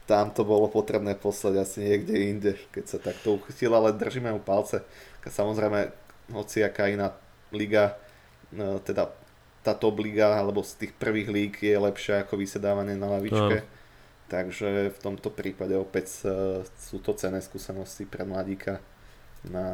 tam 0.04 0.28
to 0.36 0.44
bolo 0.44 0.68
potrebné 0.68 1.16
poslať 1.16 1.64
asi 1.64 1.78
niekde 1.88 2.12
inde, 2.12 2.52
keď 2.76 2.84
sa 2.84 3.00
takto 3.00 3.40
uchytil, 3.40 3.72
ale 3.72 3.96
držíme 3.96 4.28
mu 4.36 4.44
palce. 4.44 4.84
Samozrejme, 5.24 5.96
hoci 6.36 6.68
aká 6.68 6.92
iná 6.92 7.16
liga, 7.54 7.98
no, 8.52 8.82
teda 8.82 9.14
tá 9.64 9.72
top 9.72 10.04
liga, 10.04 10.36
alebo 10.36 10.60
z 10.60 10.86
tých 10.86 10.94
prvých 10.98 11.30
líg 11.32 11.54
je 11.64 11.78
lepšia 11.80 12.28
ako 12.28 12.36
vysedávanie 12.36 13.00
na 13.00 13.08
lavičke. 13.08 13.64
No. 13.64 13.70
Takže 14.28 14.92
v 14.92 15.00
tomto 15.00 15.30
prípade 15.32 15.78
opäť 15.78 16.26
e, 16.26 16.64
sú 16.68 17.00
to 17.00 17.16
cené 17.16 17.40
skúsenosti 17.40 18.04
pre 18.04 18.28
mladíka 18.28 18.84
na 19.44 19.68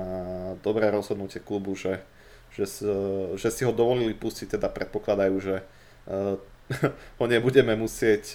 dobré 0.62 0.90
rozhodnutie 0.90 1.42
klubu, 1.42 1.74
že, 1.78 2.02
že, 2.54 2.66
že 3.38 3.50
si 3.50 3.62
ho 3.66 3.74
dovolili 3.74 4.18
pustiť, 4.18 4.58
teda 4.58 4.66
predpokladajú, 4.66 5.36
že 5.38 5.62
uh, 6.10 6.42
ho 7.22 7.26
nebudeme 7.30 7.78
musieť, 7.78 8.34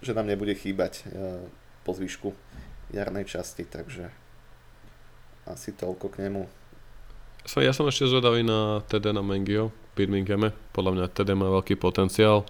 že 0.00 0.12
nám 0.16 0.24
nebude 0.24 0.56
chýbať 0.56 1.04
po 1.84 1.92
zvyšku 1.92 2.32
jarnej 2.96 3.28
časti, 3.28 3.68
takže 3.68 4.08
asi 5.44 5.76
toľko 5.76 6.08
k 6.08 6.28
nemu. 6.28 6.48
Ja 7.44 7.76
som 7.76 7.84
ešte 7.84 8.08
zvedavý 8.08 8.40
na 8.40 8.80
TD 8.88 9.12
na 9.12 9.20
Mengio 9.20 9.68
v 9.68 9.90
Birminghame. 10.00 10.56
Podľa 10.72 10.90
mňa 10.96 11.12
TD 11.12 11.36
má 11.36 11.52
veľký 11.52 11.76
potenciál. 11.76 12.48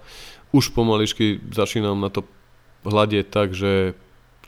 Už 0.55 0.71
pomaličky 0.71 1.43
začínam 1.51 1.99
na 1.99 2.15
to 2.15 2.23
hľadieť 2.87 3.27
tak, 3.27 3.59
že 3.59 3.99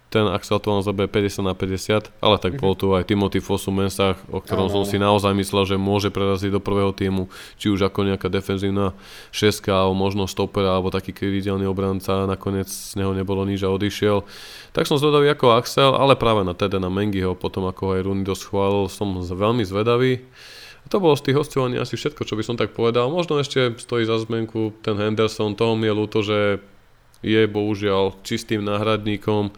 ten 0.06 0.22
Axel 0.30 0.62
to 0.62 0.70
on 0.70 0.86
zabeje 0.86 1.10
50 1.10 1.42
na 1.42 1.54
50, 1.58 2.14
ale 2.22 2.36
tak 2.38 2.62
bol 2.62 2.78
tu 2.78 2.94
aj 2.94 3.10
Timothy 3.10 3.42
Fosu 3.42 3.74
Mensah, 3.74 4.14
o 4.30 4.38
ktorom 4.38 4.70
som 4.70 4.86
si 4.86 5.02
naozaj 5.02 5.34
myslel, 5.34 5.66
že 5.66 5.76
môže 5.76 6.14
preraziť 6.14 6.54
do 6.54 6.62
prvého 6.62 6.94
týmu, 6.94 7.26
či 7.58 7.74
už 7.74 7.90
ako 7.90 8.06
nejaká 8.06 8.30
defenzívna 8.30 8.94
šeska, 9.34 9.74
alebo 9.74 9.98
možno 9.98 10.30
stopera, 10.30 10.78
alebo 10.78 10.94
taký 10.94 11.10
krydelný 11.10 11.66
obranca, 11.66 12.22
nakoniec 12.30 12.70
z 12.70 12.94
neho 13.02 13.10
nebolo 13.10 13.42
nič 13.42 13.66
a 13.66 13.72
odišiel. 13.74 14.22
Tak 14.70 14.86
som 14.86 14.94
zvedavý 14.94 15.26
ako 15.26 15.58
Axel, 15.58 15.98
ale 15.98 16.14
práve 16.14 16.46
na 16.46 16.54
teda 16.54 16.78
na 16.78 16.86
Mengiho, 16.86 17.34
potom 17.34 17.66
ako 17.66 17.98
aj 17.98 18.06
Rooney 18.06 18.22
dosť 18.22 18.54
chválil, 18.54 18.86
som 18.86 19.10
veľmi 19.18 19.66
zvedavý. 19.66 20.22
A 20.82 20.86
to 20.86 21.02
bolo 21.02 21.18
z 21.18 21.26
tých 21.26 21.38
hostovaní 21.42 21.82
asi 21.82 21.98
všetko, 21.98 22.22
čo 22.22 22.38
by 22.38 22.46
som 22.46 22.54
tak 22.54 22.70
povedal. 22.70 23.10
Možno 23.10 23.42
ešte 23.42 23.74
stojí 23.74 24.06
za 24.06 24.22
zmenku 24.22 24.70
ten 24.86 24.94
Henderson, 24.94 25.58
toho 25.58 25.74
mi 25.74 25.90
je 25.90 25.98
ľúto, 25.98 26.22
že 26.22 26.62
je 27.26 27.42
bohužiaľ 27.50 28.22
čistým 28.22 28.62
náhradníkom 28.62 29.50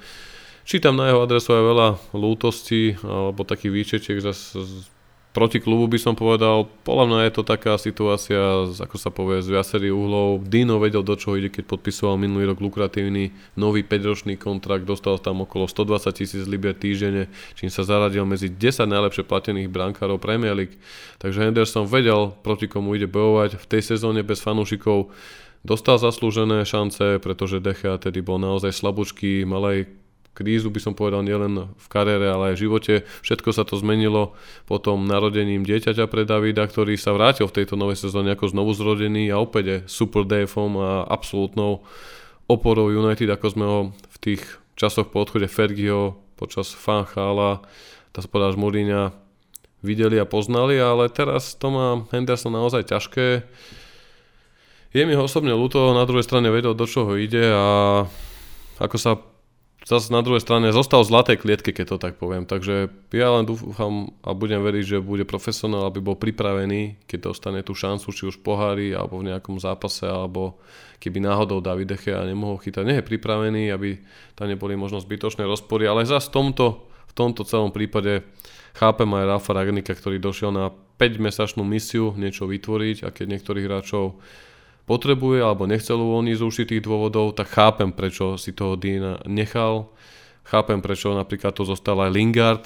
Čítam 0.68 1.00
na 1.00 1.08
jeho 1.08 1.24
adresu 1.24 1.56
aj 1.56 1.64
veľa 1.64 1.88
lútostí 2.12 3.00
alebo 3.00 3.40
takých 3.40 3.72
výčetiek 3.72 4.20
zase 4.20 4.84
proti 5.32 5.64
klubu 5.64 5.88
by 5.88 5.96
som 5.96 6.12
povedal. 6.12 6.68
Podľa 6.84 7.04
mňa 7.08 7.20
je 7.24 7.32
to 7.32 7.42
taká 7.46 7.80
situácia, 7.80 8.68
ako 8.68 8.96
sa 9.00 9.08
povie, 9.08 9.40
z 9.40 9.48
viacerých 9.48 9.96
uhlov. 9.96 10.44
Dino 10.44 10.76
vedel, 10.76 11.00
do 11.00 11.16
čoho 11.16 11.40
ide, 11.40 11.48
keď 11.48 11.72
podpisoval 11.72 12.20
minulý 12.20 12.52
rok 12.52 12.60
lukratívny 12.60 13.32
nový 13.56 13.80
5-ročný 13.80 14.36
kontrakt, 14.36 14.84
dostal 14.84 15.16
tam 15.16 15.40
okolo 15.40 15.64
120 15.64 16.12
tisíc 16.12 16.44
libier 16.44 16.76
týždenne, 16.76 17.32
čím 17.56 17.72
sa 17.72 17.80
zaradil 17.80 18.28
medzi 18.28 18.52
10 18.52 18.92
najlepšie 18.92 19.24
platených 19.24 19.72
brankárov 19.72 20.20
Premier 20.20 20.52
League. 20.52 20.76
Takže 21.16 21.48
Henderson 21.48 21.88
vedel, 21.88 22.36
proti 22.44 22.68
komu 22.68 22.92
ide 22.92 23.08
bojovať. 23.08 23.56
V 23.56 23.66
tej 23.72 23.96
sezóne 23.96 24.20
bez 24.20 24.44
fanúšikov 24.44 25.08
dostal 25.64 25.96
zaslúžené 25.96 26.60
šance, 26.68 27.16
pretože 27.24 27.62
Decha 27.62 27.96
tedy 27.96 28.20
bol 28.20 28.36
naozaj 28.36 28.74
slabúčky, 28.74 29.48
malej 29.48 29.97
krízu, 30.38 30.70
by 30.70 30.78
som 30.78 30.94
povedal, 30.94 31.26
nielen 31.26 31.74
v 31.74 31.86
kariére, 31.90 32.30
ale 32.30 32.54
aj 32.54 32.54
v 32.54 32.62
živote. 32.70 32.94
Všetko 33.26 33.50
sa 33.50 33.66
to 33.66 33.74
zmenilo 33.74 34.38
potom 34.70 35.10
narodením 35.10 35.66
dieťaťa 35.66 36.06
pre 36.06 36.22
Davida, 36.22 36.62
ktorý 36.70 36.94
sa 36.94 37.10
vrátil 37.10 37.50
v 37.50 37.56
tejto 37.58 37.74
novej 37.74 37.98
sezóne 37.98 38.38
ako 38.38 38.54
znovu 38.54 38.70
zrodený 38.78 39.34
a 39.34 39.42
opäť 39.42 39.64
je 39.66 39.78
super 39.90 40.22
DFom 40.22 40.78
a 40.78 41.02
absolútnou 41.10 41.82
oporou 42.46 42.94
United, 42.94 43.26
ako 43.34 43.46
sme 43.50 43.66
ho 43.66 43.80
v 43.90 44.16
tých 44.22 44.42
časoch 44.78 45.10
po 45.10 45.26
odchode 45.26 45.50
Fergieho 45.50 46.14
počas 46.38 46.70
Fanchala, 46.70 47.66
tá 48.14 48.22
spodáž 48.22 48.54
Mourinha 48.54 49.10
videli 49.82 50.22
a 50.22 50.26
poznali, 50.26 50.78
ale 50.78 51.10
teraz 51.10 51.58
to 51.58 51.70
má 51.70 52.06
Henderson 52.14 52.54
naozaj 52.54 52.86
ťažké. 52.86 53.42
Je 54.94 55.02
mi 55.04 55.12
ho 55.12 55.26
osobne 55.26 55.52
ľúto, 55.52 55.92
na 55.92 56.06
druhej 56.06 56.24
strane 56.24 56.48
vedel, 56.48 56.72
do 56.72 56.86
čoho 56.88 57.18
ide 57.18 57.42
a 57.52 57.66
ako 58.78 58.96
sa 58.96 59.18
zase 59.88 60.12
na 60.12 60.20
druhej 60.20 60.44
strane 60.44 60.68
zostal 60.68 61.00
v 61.00 61.08
zlatej 61.08 61.40
klietke, 61.40 61.72
keď 61.72 61.96
to 61.96 61.98
tak 61.98 62.20
poviem. 62.20 62.44
Takže 62.44 62.92
ja 63.16 63.28
len 63.32 63.48
dúfam 63.48 64.12
a 64.20 64.36
budem 64.36 64.60
veriť, 64.60 64.84
že 64.84 64.98
bude 65.00 65.24
profesionál, 65.24 65.88
aby 65.88 66.04
bol 66.04 66.12
pripravený, 66.20 67.08
keď 67.08 67.32
dostane 67.32 67.64
tú 67.64 67.72
šancu, 67.72 68.04
či 68.12 68.28
už 68.28 68.44
pohári, 68.44 68.92
alebo 68.92 69.24
v 69.24 69.32
nejakom 69.32 69.56
zápase, 69.56 70.04
alebo 70.04 70.60
keby 71.00 71.24
náhodou 71.24 71.64
David 71.64 71.96
a 71.96 72.28
nemohol 72.28 72.60
chytať. 72.60 72.84
Nie 72.84 73.00
je 73.00 73.08
pripravený, 73.08 73.72
aby 73.72 73.96
tam 74.36 74.52
neboli 74.52 74.76
možno 74.76 75.00
zbytočné 75.00 75.48
rozpory, 75.48 75.88
ale 75.88 76.04
zase 76.04 76.28
v 76.28 76.36
tomto, 76.36 76.84
v 77.08 77.12
tomto 77.16 77.48
celom 77.48 77.72
prípade 77.72 78.28
chápem 78.76 79.08
aj 79.08 79.24
Rafa 79.24 79.56
Ragnika, 79.56 79.96
ktorý 79.96 80.20
došiel 80.20 80.52
na 80.52 80.68
5-mesačnú 81.00 81.64
misiu 81.64 82.12
niečo 82.12 82.44
vytvoriť 82.44 83.06
a 83.06 83.08
keď 83.08 83.26
niektorých 83.38 83.66
hráčov 83.70 84.20
potrebuje 84.88 85.44
alebo 85.44 85.68
nechcel 85.68 86.00
uvoľniť 86.00 86.36
z 86.40 86.46
určitých 86.48 86.80
dôvodov, 86.80 87.36
tak 87.36 87.52
chápem, 87.52 87.92
prečo 87.92 88.40
si 88.40 88.56
toho 88.56 88.80
Dina 88.80 89.20
nechal. 89.28 89.92
Chápem, 90.48 90.80
prečo 90.80 91.12
napríklad 91.12 91.52
to 91.52 91.68
zostal 91.68 92.00
aj 92.00 92.10
Lingard, 92.16 92.64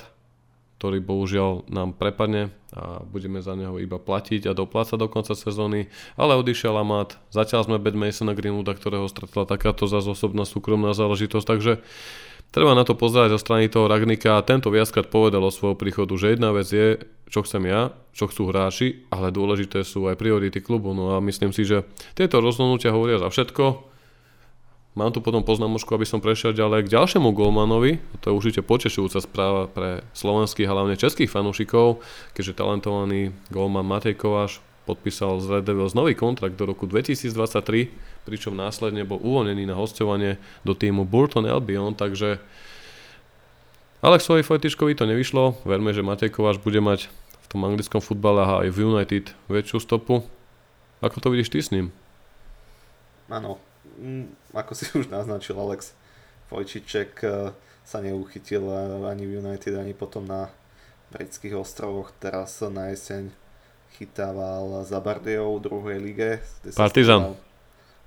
ktorý 0.78 1.02
bohužiaľ 1.02 1.66
nám 1.66 1.98
prepadne 1.98 2.54
a 2.70 3.02
budeme 3.02 3.42
za 3.42 3.58
neho 3.58 3.78
iba 3.82 3.98
platiť 3.98 4.46
a 4.46 4.56
doplácať 4.56 4.98
do 4.98 5.10
konca 5.10 5.34
sezóny. 5.34 5.90
Ale 6.14 6.38
odišiel 6.38 6.78
Amat, 6.78 7.18
zatiaľ 7.34 7.66
sme 7.66 7.82
Bad 7.82 7.98
Masona 7.98 8.38
Greenwooda, 8.38 8.78
ktorého 8.78 9.10
stretla 9.10 9.42
takáto 9.46 9.90
zase 9.90 10.10
osobná 10.10 10.46
súkromná 10.46 10.94
záležitosť, 10.94 11.46
takže 11.46 11.82
Treba 12.52 12.76
na 12.76 12.84
to 12.84 12.92
pozerať 12.92 13.32
zo 13.32 13.40
strany 13.40 13.72
toho 13.72 13.88
Ragnika 13.88 14.36
a 14.36 14.44
tento 14.44 14.68
viackrát 14.68 15.08
povedal 15.08 15.40
o 15.40 15.48
svojho 15.48 15.72
príchodu, 15.72 16.12
že 16.20 16.36
jedna 16.36 16.52
vec 16.52 16.68
je, 16.68 17.00
čo 17.32 17.40
chcem 17.48 17.64
ja, 17.64 17.96
čo 18.12 18.28
chcú 18.28 18.52
hráči, 18.52 19.08
ale 19.08 19.32
dôležité 19.32 19.80
sú 19.88 20.04
aj 20.04 20.20
priority 20.20 20.60
klubu. 20.60 20.92
No 20.92 21.16
a 21.16 21.24
myslím 21.24 21.56
si, 21.56 21.64
že 21.64 21.88
tieto 22.12 22.44
rozhodnutia 22.44 22.92
hovoria 22.92 23.16
za 23.16 23.32
všetko. 23.32 23.88
Mám 24.92 25.16
tu 25.16 25.24
potom 25.24 25.40
poznámočku, 25.40 25.88
aby 25.96 26.04
som 26.04 26.20
prešiel 26.20 26.52
ďalej 26.52 26.84
k 26.84 26.92
ďalšiemu 26.92 27.32
golmanovi. 27.32 27.96
To 28.20 28.28
je 28.28 28.36
určite 28.36 28.60
potešujúca 28.60 29.24
správa 29.24 29.64
pre 29.64 30.04
slovenských 30.12 30.68
a 30.68 30.76
hlavne 30.76 31.00
českých 31.00 31.32
fanúšikov, 31.32 32.04
keďže 32.36 32.60
talentovaný 32.60 33.32
golman 33.48 33.88
Matej 33.88 34.20
Kováš 34.20 34.60
podpísal 34.82 35.38
z 35.38 35.58
Red 35.58 35.64
Devils 35.64 35.94
nový 35.94 36.18
kontrakt 36.18 36.58
do 36.58 36.66
roku 36.66 36.90
2023, 36.90 38.26
pričom 38.26 38.54
následne 38.54 39.06
bol 39.06 39.22
uvoľnený 39.22 39.70
na 39.70 39.78
hostovanie 39.78 40.42
do 40.66 40.74
týmu 40.74 41.06
Burton 41.06 41.46
Albion, 41.46 41.94
takže 41.94 42.42
Alexovi 44.02 44.42
Fojtičkovi 44.42 44.98
to 44.98 45.06
nevyšlo, 45.06 45.62
verme, 45.62 45.94
že 45.94 46.02
Matej 46.02 46.34
Kováš 46.34 46.58
bude 46.58 46.82
mať 46.82 47.06
v 47.42 47.46
tom 47.46 47.62
anglickom 47.62 48.02
futbale 48.02 48.42
a 48.42 48.66
aj 48.66 48.74
v 48.74 48.90
United 48.90 49.30
väčšiu 49.46 49.78
stopu. 49.78 50.26
Ako 50.98 51.22
to 51.22 51.30
vidíš 51.30 51.54
ty 51.54 51.62
s 51.62 51.70
ním? 51.70 51.94
Áno, 53.30 53.62
mm, 54.02 54.54
ako 54.58 54.72
si 54.74 54.90
už 54.98 55.06
naznačil 55.06 55.54
Alex 55.54 55.94
Vojčiček 56.50 57.10
eh, 57.22 57.54
sa 57.86 57.98
neuchytil 58.02 58.66
ani 59.06 59.22
v 59.26 59.38
United, 59.38 59.78
ani 59.78 59.94
potom 59.94 60.26
na 60.26 60.50
britských 61.14 61.54
ostrovoch. 61.54 62.10
Teraz 62.18 62.58
na 62.62 62.90
jeseň 62.90 63.41
chytával 63.98 64.84
za 64.84 64.98
Bardejov 64.98 65.58
v 65.58 65.64
druhej 65.64 65.98
lige. 66.00 66.30
Partizan. 66.74 67.36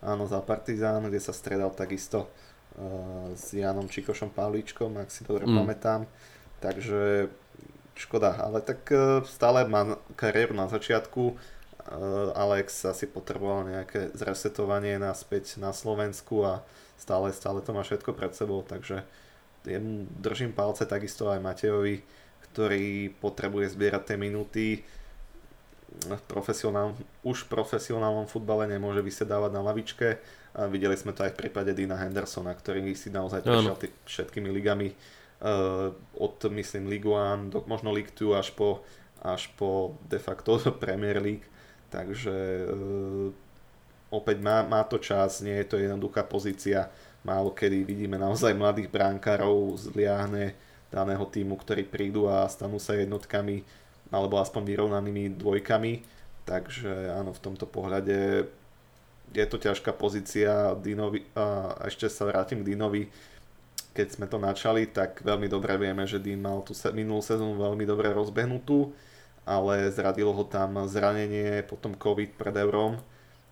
áno, 0.02 0.24
za 0.26 0.42
Partizán, 0.42 1.06
kde 1.08 1.22
sa 1.22 1.34
stredal 1.34 1.74
takisto 1.74 2.26
uh, 2.26 3.32
s 3.34 3.54
Janom 3.54 3.90
Čikošom 3.90 4.34
Pavlíčkom, 4.34 4.98
ak 4.98 5.10
si 5.10 5.26
dobre 5.26 5.46
mm. 5.46 5.56
pamätám. 5.56 6.02
Takže 6.60 7.30
škoda, 7.96 8.36
ale 8.42 8.60
tak 8.62 8.86
uh, 8.92 9.24
stále 9.26 9.66
má 9.66 9.98
kariéru 10.18 10.54
na 10.54 10.68
začiatku. 10.68 11.36
Uh, 11.86 12.34
Alex 12.34 12.82
asi 12.86 13.06
potreboval 13.06 13.70
nejaké 13.70 14.10
zresetovanie 14.18 14.98
naspäť 14.98 15.62
na 15.62 15.70
Slovensku 15.70 16.42
a 16.42 16.66
stále, 16.98 17.30
stále 17.30 17.62
to 17.62 17.72
má 17.72 17.86
všetko 17.86 18.18
pred 18.18 18.34
sebou, 18.34 18.66
takže 18.66 19.06
jemu 19.66 20.06
držím 20.22 20.54
palce 20.54 20.86
takisto 20.86 21.30
aj 21.30 21.42
Matejovi, 21.42 22.06
ktorý 22.50 23.12
potrebuje 23.20 23.74
zbierať 23.74 24.04
tie 24.14 24.18
minúty 24.18 24.66
v 26.04 26.24
profesionálnom, 26.28 26.96
už 27.24 27.48
v 27.48 27.52
profesionálnom 27.52 28.28
futbale 28.28 28.68
nemôže 28.68 29.00
vysedávať 29.00 29.52
na 29.54 29.62
lavičke. 29.64 30.08
A 30.56 30.72
videli 30.72 30.96
sme 30.96 31.12
to 31.12 31.28
aj 31.28 31.36
v 31.36 31.40
prípade 31.46 31.76
Dina 31.76 32.00
Hendersona, 32.00 32.56
ktorý 32.56 32.96
si 32.96 33.12
naozaj 33.12 33.44
prešiel 33.44 33.76
tý, 33.76 33.88
všetkými 34.08 34.48
ligami 34.56 34.92
uh, 34.92 35.92
od, 36.16 36.36
myslím, 36.48 36.88
Ligue 36.88 37.12
1, 37.12 37.52
do, 37.52 37.60
možno 37.68 37.92
Ligue 37.92 38.16
2 38.16 38.40
až 38.40 38.56
po, 38.56 38.84
až 39.20 39.52
po 39.60 40.00
de 40.08 40.20
facto 40.20 40.56
Premier 40.84 41.20
League. 41.20 41.48
Takže 41.92 42.36
uh, 42.72 43.32
opäť 44.16 44.38
má, 44.40 44.64
má 44.64 44.82
to 44.88 44.96
čas, 45.02 45.44
nie 45.44 45.60
je 45.64 45.68
to 45.68 45.76
jednoduchá 45.76 46.24
pozícia. 46.24 46.88
Málo 47.26 47.52
kedy 47.52 47.84
vidíme 47.84 48.22
naozaj 48.22 48.54
mladých 48.54 48.88
bránkárov 48.88 49.76
zliahne 49.82 50.54
daného 50.94 51.26
týmu, 51.28 51.58
ktorí 51.60 51.84
prídu 51.84 52.30
a 52.30 52.48
stanú 52.48 52.80
sa 52.80 52.96
jednotkami 52.96 53.66
alebo 54.16 54.40
aspoň 54.40 54.64
vyrovnanými 54.64 55.36
dvojkami. 55.36 55.94
Takže 56.48 57.12
áno, 57.12 57.36
v 57.36 57.44
tomto 57.44 57.68
pohľade 57.68 58.48
je 59.36 59.46
to 59.50 59.58
ťažká 59.60 59.92
pozícia 59.92 60.72
Dinovi, 60.80 61.28
a 61.36 61.76
ešte 61.84 62.08
sa 62.08 62.24
vrátim 62.24 62.64
k 62.64 62.72
Dinovi. 62.72 63.12
Keď 63.92 64.08
sme 64.16 64.26
to 64.32 64.40
načali, 64.40 64.88
tak 64.88 65.20
veľmi 65.20 65.52
dobre 65.52 65.76
vieme, 65.76 66.08
že 66.08 66.22
Dean 66.24 66.40
mal 66.40 66.64
tú 66.64 66.72
minulú 66.96 67.20
sezónu 67.20 67.60
veľmi 67.60 67.84
dobre 67.84 68.12
rozbehnutú, 68.16 68.96
ale 69.44 69.92
zradilo 69.92 70.32
ho 70.32 70.44
tam 70.48 70.80
zranenie, 70.88 71.64
potom 71.68 71.96
COVID 71.96 72.40
pred 72.40 72.56
eurom. 72.60 73.00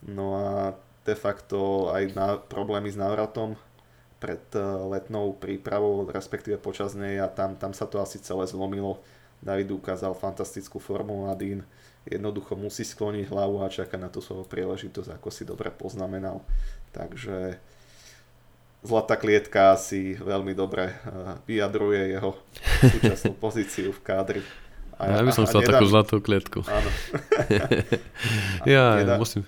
No 0.04 0.36
a 0.36 0.76
de 1.04 1.16
facto 1.16 1.92
aj 1.92 2.16
na 2.16 2.28
problémy 2.40 2.92
s 2.92 3.00
návratom 3.00 3.56
pred 4.24 4.44
eh, 4.56 4.64
letnou 4.64 5.36
prípravou, 5.36 6.08
respektíve 6.08 6.56
počas 6.60 6.96
nej 6.96 7.20
a 7.20 7.28
tam, 7.28 7.60
tam 7.60 7.76
sa 7.76 7.84
to 7.84 8.00
asi 8.00 8.24
celé 8.24 8.48
zlomilo 8.48 9.04
David 9.44 9.76
ukázal 9.76 10.16
fantastickú 10.16 10.80
formu 10.80 11.28
a 11.28 11.36
Dean 11.36 11.68
jednoducho 12.08 12.56
musí 12.56 12.88
skloniť 12.88 13.28
hlavu 13.28 13.64
a 13.64 13.72
čaká 13.72 14.00
na 14.00 14.08
tú 14.08 14.24
svoju 14.24 14.48
príležitosť, 14.48 15.20
ako 15.20 15.30
si 15.32 15.44
dobre 15.44 15.72
poznamenal. 15.72 16.44
Takže 16.96 17.60
Zlatá 18.84 19.16
klietka 19.16 19.80
asi 19.80 20.20
veľmi 20.20 20.52
dobre 20.52 20.92
vyjadruje 21.48 22.20
jeho 22.20 22.36
súčasnú 22.84 23.34
pozíciu 23.48 23.96
v 23.96 24.00
kádri. 24.04 24.42
A 25.00 25.08
ja 25.08 25.24
by 25.24 25.32
som 25.32 25.48
chcel 25.48 25.64
takú 25.64 25.88
zlatú 25.88 26.20
klietku. 26.20 26.68
Áno. 26.68 26.90
ja 28.76 29.00
nedá... 29.00 29.16
musím. 29.16 29.48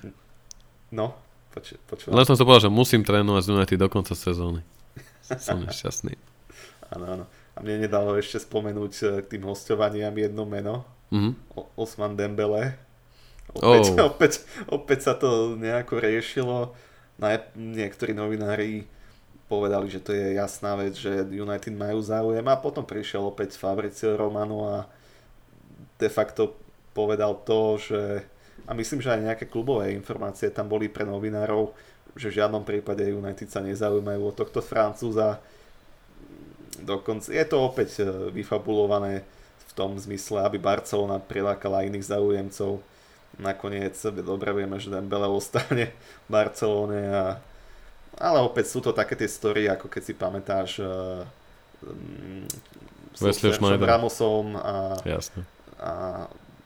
No, 0.88 1.19
poč- 1.51 1.75
počúvam. 1.84 2.15
Len 2.15 2.25
som 2.25 2.39
sa 2.39 2.47
povedal, 2.47 2.71
že 2.71 2.71
musím 2.71 3.03
trénovať 3.03 3.43
z 3.43 3.49
United 3.60 3.77
do 3.84 3.88
konca 3.91 4.15
sezóny. 4.15 4.63
som 5.36 5.60
nešťastný. 5.67 6.15
Áno, 6.95 7.05
áno. 7.19 7.25
A 7.55 7.63
mne 7.63 7.87
nedalo 7.87 8.19
ešte 8.19 8.43
spomenúť 8.43 9.23
k 9.23 9.37
tým 9.37 9.47
hostovaniam 9.47 10.11
jedno 10.11 10.43
meno. 10.43 10.83
Mm-hmm. 11.09 11.33
Osman 11.79 12.19
Dembele. 12.19 12.75
Opäť, 13.55 13.95
oh. 13.95 14.07
opäť, 14.11 14.33
opäť 14.67 14.99
sa 15.07 15.13
to 15.15 15.55
nejako 15.55 16.03
riešilo. 16.03 16.75
Niektorí 17.55 18.11
novinári 18.11 18.83
povedali, 19.47 19.87
že 19.87 20.01
to 20.01 20.11
je 20.11 20.35
jasná 20.35 20.75
vec, 20.75 20.97
že 20.97 21.23
United 21.31 21.71
majú 21.71 22.01
záujem 22.01 22.43
a 22.49 22.59
potom 22.59 22.83
prišiel 22.83 23.23
opäť 23.29 23.55
Fabricio 23.55 24.17
Romano 24.17 24.65
a 24.65 24.77
de 25.95 26.09
facto 26.09 26.57
povedal 26.91 27.39
to, 27.45 27.77
že 27.77 28.01
a 28.65 28.73
myslím, 28.73 28.99
že 28.99 29.13
aj 29.13 29.21
nejaké 29.21 29.45
klubové 29.45 29.93
informácie 29.93 30.49
tam 30.49 30.65
boli 30.65 30.89
pre 30.89 31.05
novinárov, 31.05 31.69
že 32.17 32.33
v 32.33 32.37
žiadnom 32.41 32.65
prípade 32.65 33.05
United 33.05 33.45
sa 33.45 33.61
nezaujímajú 33.61 34.21
o 34.25 34.33
tohto 34.33 34.63
Francúza. 34.65 35.37
Dokonca 36.81 37.31
je 37.31 37.45
to 37.47 37.57
opäť 37.63 37.89
e, 38.01 38.31
vyfabulované 38.35 39.23
v 39.67 39.71
tom 39.75 39.95
zmysle, 39.95 40.43
aby 40.43 40.59
Barcelona 40.59 41.19
prilákala 41.21 41.88
iných 41.88 42.09
záujemcov. 42.11 42.79
Nakoniec 43.35 43.95
dobre 44.23 44.51
vieme, 44.55 44.79
že 44.79 44.91
Dembele 44.91 45.27
ostane 45.27 45.91
v 46.25 46.29
Barcelone 46.31 47.01
a 47.11 47.23
ale 48.15 48.39
opäť 48.39 48.71
sú 48.71 48.79
to 48.79 48.95
také 48.95 49.19
tie 49.19 49.27
story, 49.27 49.67
ako 49.67 49.91
keď 49.91 50.01
si 50.07 50.13
pamätáš 50.15 50.79
uh, 50.79 51.27
um, 51.83 52.47
s 53.11 53.19
Ramosom 53.59 54.55
a, 54.55 54.95
Jasne. 55.03 55.43
a 55.79 55.91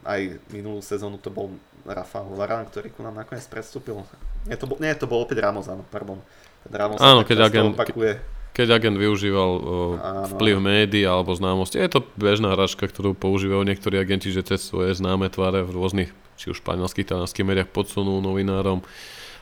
aj 0.05 0.37
minulú 0.53 0.81
sezónu 0.81 1.17
to 1.17 1.33
bol 1.33 1.49
Rafa 1.85 2.21
Varan, 2.21 2.69
ktorý 2.69 2.93
ku 2.93 3.01
nám 3.01 3.17
nakoniec 3.17 3.45
prestúpil. 3.49 4.05
Nie, 4.45 4.57
to 4.57 4.69
bol, 4.69 4.77
nie, 4.77 4.93
to 4.93 5.09
bol 5.09 5.25
opäť 5.25 5.41
Ramos, 5.41 5.65
áno, 5.65 5.81
pardon. 5.89 6.21
Ten 6.65 6.73
Ramos 6.73 7.01
áno, 7.01 7.25
keď 7.25 7.49
agent, 7.49 7.73
opakuje. 7.73 8.21
Keď 8.53 8.81
agent 8.81 8.97
využíval 8.99 9.51
o, 9.55 9.59
vplyv 10.35 10.57
médií 10.59 11.05
alebo 11.07 11.31
známosti, 11.31 11.79
je 11.79 11.89
to 11.89 12.05
bežná 12.19 12.53
hračka, 12.53 12.89
ktorú 12.89 13.15
používajú 13.15 13.63
niektorí 13.63 13.95
agenti, 14.01 14.33
že 14.33 14.45
cez 14.45 14.65
svoje 14.65 14.95
známe 14.97 15.31
tváre 15.31 15.63
v 15.63 15.71
rôznych, 15.73 16.11
či 16.35 16.51
už 16.51 16.61
španielských, 16.63 17.07
talianských 17.07 17.47
médiách 17.47 17.69
podsunú 17.71 18.19
novinárom 18.19 18.83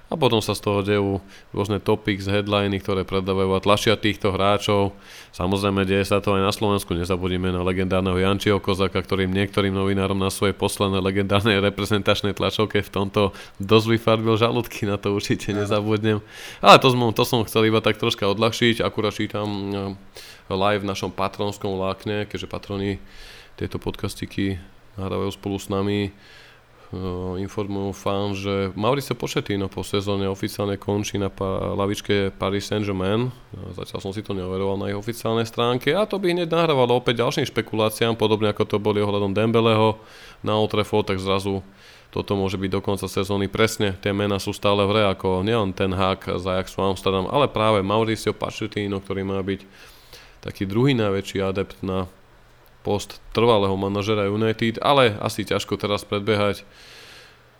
a 0.07 0.15
potom 0.15 0.39
sa 0.39 0.55
z 0.55 0.63
toho 0.63 0.79
dejú 0.79 1.19
rôzne 1.51 1.83
topics, 1.83 2.31
headliny, 2.31 2.79
ktoré 2.79 3.03
predávajú 3.03 3.51
a 3.51 3.59
tlačia 3.59 3.99
týchto 3.99 4.31
hráčov. 4.31 4.95
Samozrejme, 5.35 5.83
deje 5.83 6.07
sa 6.07 6.23
to 6.23 6.39
aj 6.39 6.47
na 6.47 6.53
Slovensku, 6.55 6.95
nezabudíme 6.95 7.51
na 7.51 7.59
legendárneho 7.59 8.15
Jančiho 8.15 8.63
Kozaka, 8.63 9.03
ktorým 9.03 9.27
niektorým 9.35 9.75
novinárom 9.75 10.15
na 10.15 10.31
svojej 10.31 10.55
poslednej 10.55 11.03
legendárnej 11.03 11.59
reprezentačnej 11.67 12.31
tlačovke 12.31 12.79
v 12.79 12.93
tomto 12.93 13.35
dosť 13.59 13.87
vyfarbil 13.99 14.39
žalúdky, 14.39 14.87
na 14.87 14.95
to 14.95 15.11
určite 15.11 15.51
nezabudnem. 15.51 16.23
Ale 16.63 16.79
to 16.79 16.87
som, 16.87 17.01
to 17.11 17.23
som 17.27 17.43
chcel 17.43 17.67
iba 17.67 17.83
tak 17.83 17.99
troška 17.99 18.31
odľahčiť, 18.31 18.79
akurát 18.79 19.11
čítam 19.11 19.47
eh, 19.75 20.55
live 20.55 20.87
v 20.87 20.89
našom 20.89 21.11
patronskom 21.11 21.75
lákne, 21.75 22.23
keďže 22.31 22.47
patroni 22.47 23.03
tieto 23.59 23.75
podcastiky 23.75 24.55
nahrávajú 24.95 25.35
spolu 25.35 25.57
s 25.59 25.67
nami 25.67 26.15
informujú 27.35 27.91
fan, 27.91 28.31
že 28.31 28.71
Mauricio 28.71 29.11
Pochettino 29.11 29.67
po 29.67 29.83
sezóne 29.83 30.23
oficiálne 30.31 30.79
končí 30.79 31.19
na 31.19 31.27
pa- 31.27 31.75
lavičke 31.75 32.31
Paris 32.31 32.71
Saint-Germain. 32.71 33.27
Zatiaľ 33.75 33.99
som 33.99 34.15
si 34.15 34.23
to 34.23 34.31
neoveroval 34.31 34.79
na 34.79 34.87
ich 34.87 34.95
oficiálnej 34.95 35.43
stránke 35.43 35.91
a 35.91 36.07
to 36.07 36.15
by 36.15 36.31
hneď 36.31 36.47
nahrávalo 36.47 36.95
opäť 36.95 37.19
ďalším 37.27 37.51
špekuláciám, 37.51 38.15
podobne 38.15 38.55
ako 38.55 38.63
to 38.63 38.77
boli 38.79 39.03
ohľadom 39.03 39.35
Dembeleho 39.35 39.99
na 40.39 40.55
Old 40.55 40.71
tak 41.03 41.19
zrazu 41.19 41.59
toto 42.07 42.39
môže 42.39 42.55
byť 42.55 42.71
do 42.71 42.79
konca 42.79 43.11
sezóny 43.11 43.51
presne. 43.51 43.91
Tie 43.99 44.15
mená 44.15 44.39
sú 44.39 44.55
stále 44.55 44.87
v 44.87 44.95
hre, 44.95 45.03
ako 45.11 45.43
nielen 45.43 45.75
ten 45.75 45.91
hák 45.91 46.39
za 46.39 46.55
Ajaxu 46.55 46.79
Amsterdam, 46.79 47.27
ale 47.27 47.51
práve 47.51 47.83
Mauricio 47.83 48.31
Pochettino, 48.31 49.03
ktorý 49.03 49.27
má 49.27 49.43
byť 49.43 49.67
taký 50.39 50.63
druhý 50.63 50.95
najväčší 50.95 51.43
adept 51.43 51.83
na 51.83 52.07
post 52.87 53.19
trvalého 53.35 53.75
manažera 53.75 54.31
United, 54.31 54.79
ale 54.79 55.19
asi 55.19 55.43
ťažko 55.43 55.75
teraz 55.75 56.07
predbiehať. 56.07 56.63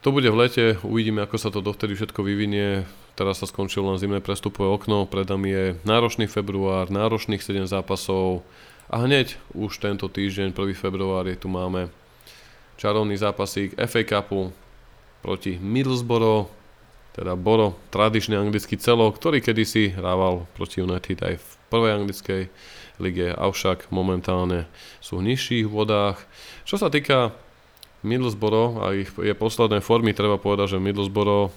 To 0.08 0.16
bude 0.16 0.32
v 0.32 0.40
lete, 0.40 0.66
uvidíme, 0.88 1.20
ako 1.20 1.36
sa 1.36 1.52
to 1.52 1.60
dovtedy 1.60 2.00
všetko 2.00 2.24
vyvinie. 2.24 2.88
Teraz 3.20 3.44
sa 3.44 3.50
skončilo 3.50 3.92
len 3.92 4.00
zimné 4.00 4.24
prestupové 4.24 4.72
okno, 4.72 5.04
pred 5.04 5.28
nami 5.28 5.50
je 5.52 5.66
náročný 5.84 6.32
február, 6.32 6.88
náročných 6.88 7.44
7 7.44 7.68
zápasov 7.68 8.48
a 8.88 9.04
hneď 9.04 9.36
už 9.52 9.84
tento 9.84 10.08
týždeň, 10.08 10.56
1. 10.56 10.80
február, 10.80 11.28
tu 11.36 11.52
máme 11.52 11.92
čarovný 12.80 13.20
zápasík 13.20 13.76
FA 13.76 14.02
Cupu 14.08 14.56
proti 15.20 15.60
Middlesbrough, 15.60 16.48
teda 17.18 17.34
Boro, 17.36 17.76
tradičný 17.90 18.38
anglický 18.38 18.78
celok, 18.80 19.18
ktorý 19.18 19.44
kedysi 19.44 19.92
hrával 19.92 20.48
proti 20.56 20.86
United 20.86 21.20
aj 21.20 21.36
v 21.42 21.57
prvej 21.70 22.04
anglickej 22.04 22.42
lige, 22.98 23.30
avšak 23.34 23.94
momentálne 23.94 24.66
sú 25.00 25.22
v 25.22 25.34
nižších 25.34 25.70
vodách. 25.70 26.18
Čo 26.66 26.82
sa 26.82 26.90
týka 26.90 27.34
Middlesbrough 28.02 28.82
a 28.82 28.86
ich 28.94 29.10
je 29.18 29.34
posledné 29.34 29.82
formy, 29.82 30.14
treba 30.14 30.42
povedať, 30.42 30.78
že 30.78 30.84
Middlesbrough 30.84 31.54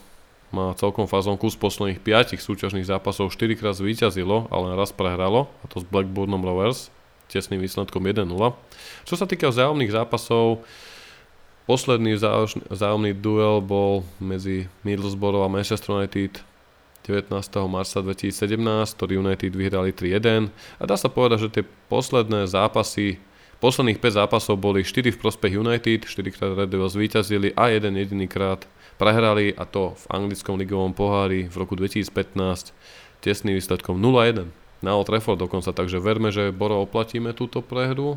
má 0.51 0.75
celkom 0.75 1.07
fazonku 1.07 1.47
z 1.47 1.57
posledných 1.57 2.03
5 2.03 2.35
súťažných 2.43 2.87
zápasov 2.87 3.31
4 3.31 3.55
krát 3.55 3.79
zvíťazilo, 3.79 4.51
ale 4.51 4.75
raz 4.75 4.91
prehralo, 4.91 5.47
a 5.63 5.65
to 5.71 5.79
s 5.79 5.87
Blackburnom 5.87 6.43
Rovers, 6.43 6.91
tesným 7.31 7.63
výsledkom 7.63 8.03
1-0. 8.03 8.27
Čo 9.07 9.15
sa 9.15 9.31
týka 9.31 9.47
vzájomných 9.47 9.95
zápasov, 9.95 10.67
posledný 11.71 12.19
vzájomný 12.67 13.15
duel 13.15 13.63
bol 13.63 14.03
medzi 14.19 14.67
Middlesbrough 14.83 15.47
a 15.47 15.53
Manchester 15.53 15.95
United 15.95 16.43
19. 17.11 17.35
marca 17.67 17.99
2017, 17.99 18.55
ktorý 18.95 19.13
United 19.19 19.53
vyhrali 19.53 19.91
3-1 19.91 20.55
a 20.79 20.83
dá 20.87 20.95
sa 20.95 21.11
povedať, 21.11 21.51
že 21.51 21.61
tie 21.61 21.65
posledné 21.91 22.47
zápasy 22.47 23.19
Posledných 23.61 24.01
5 24.01 24.25
zápasov 24.25 24.57
boli 24.57 24.81
4 24.81 25.13
v 25.13 25.21
prospech 25.21 25.61
United, 25.61 26.09
4 26.09 26.33
krát 26.33 26.57
Red 26.57 26.73
Devils 26.73 26.97
zvíťazili 26.97 27.53
a 27.53 27.69
jeden 27.69 27.93
jediný 27.93 28.25
krát 28.25 28.65
prehrali 28.97 29.53
a 29.53 29.69
to 29.69 29.93
v 30.01 30.05
anglickom 30.17 30.57
ligovom 30.57 30.97
pohári 30.97 31.45
v 31.45 31.57
roku 31.61 31.77
2015 31.77 32.73
tesným 33.21 33.61
výsledkom 33.61 34.01
0-1 34.01 34.49
na 34.81 34.97
Old 34.97 35.13
Trafford 35.13 35.37
dokonca, 35.37 35.77
takže 35.77 36.01
verme, 36.01 36.33
že 36.33 36.57
Boro 36.57 36.81
oplatíme 36.81 37.37
túto 37.37 37.61
prehru 37.61 38.17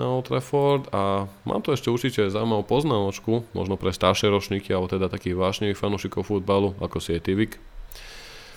na 0.00 0.08
Old 0.08 0.32
Trafford 0.32 0.88
a 0.96 1.28
mám 1.44 1.60
tu 1.60 1.76
ešte 1.76 1.92
určite 1.92 2.32
zaujímavú 2.32 2.64
poznámočku, 2.64 3.44
možno 3.52 3.76
pre 3.76 3.92
staršie 3.92 4.32
ročníky 4.32 4.72
alebo 4.72 4.88
teda 4.88 5.12
takých 5.12 5.36
vášnevých 5.36 5.76
fanúšikov 5.76 6.24
futbalu, 6.24 6.72
ako 6.80 7.04
si 7.04 7.14
je 7.14 7.20
Tivik. 7.20 7.60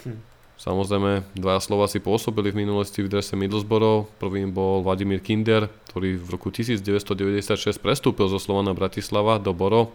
Hm. 0.06 0.38
Samozrejme, 0.58 1.38
dva 1.38 1.62
si 1.62 2.02
pôsobili 2.02 2.50
v 2.50 2.66
minulosti 2.66 3.06
v 3.06 3.14
drese 3.14 3.38
Middlesbrough. 3.38 4.10
Prvým 4.18 4.50
bol 4.50 4.82
Vladimír 4.82 5.22
Kinder, 5.22 5.70
ktorý 5.94 6.18
v 6.18 6.28
roku 6.34 6.50
1996 6.50 7.78
prestúpil 7.78 8.26
zo 8.26 8.42
Slovana 8.42 8.74
Bratislava 8.74 9.38
do 9.38 9.54
Boro. 9.54 9.94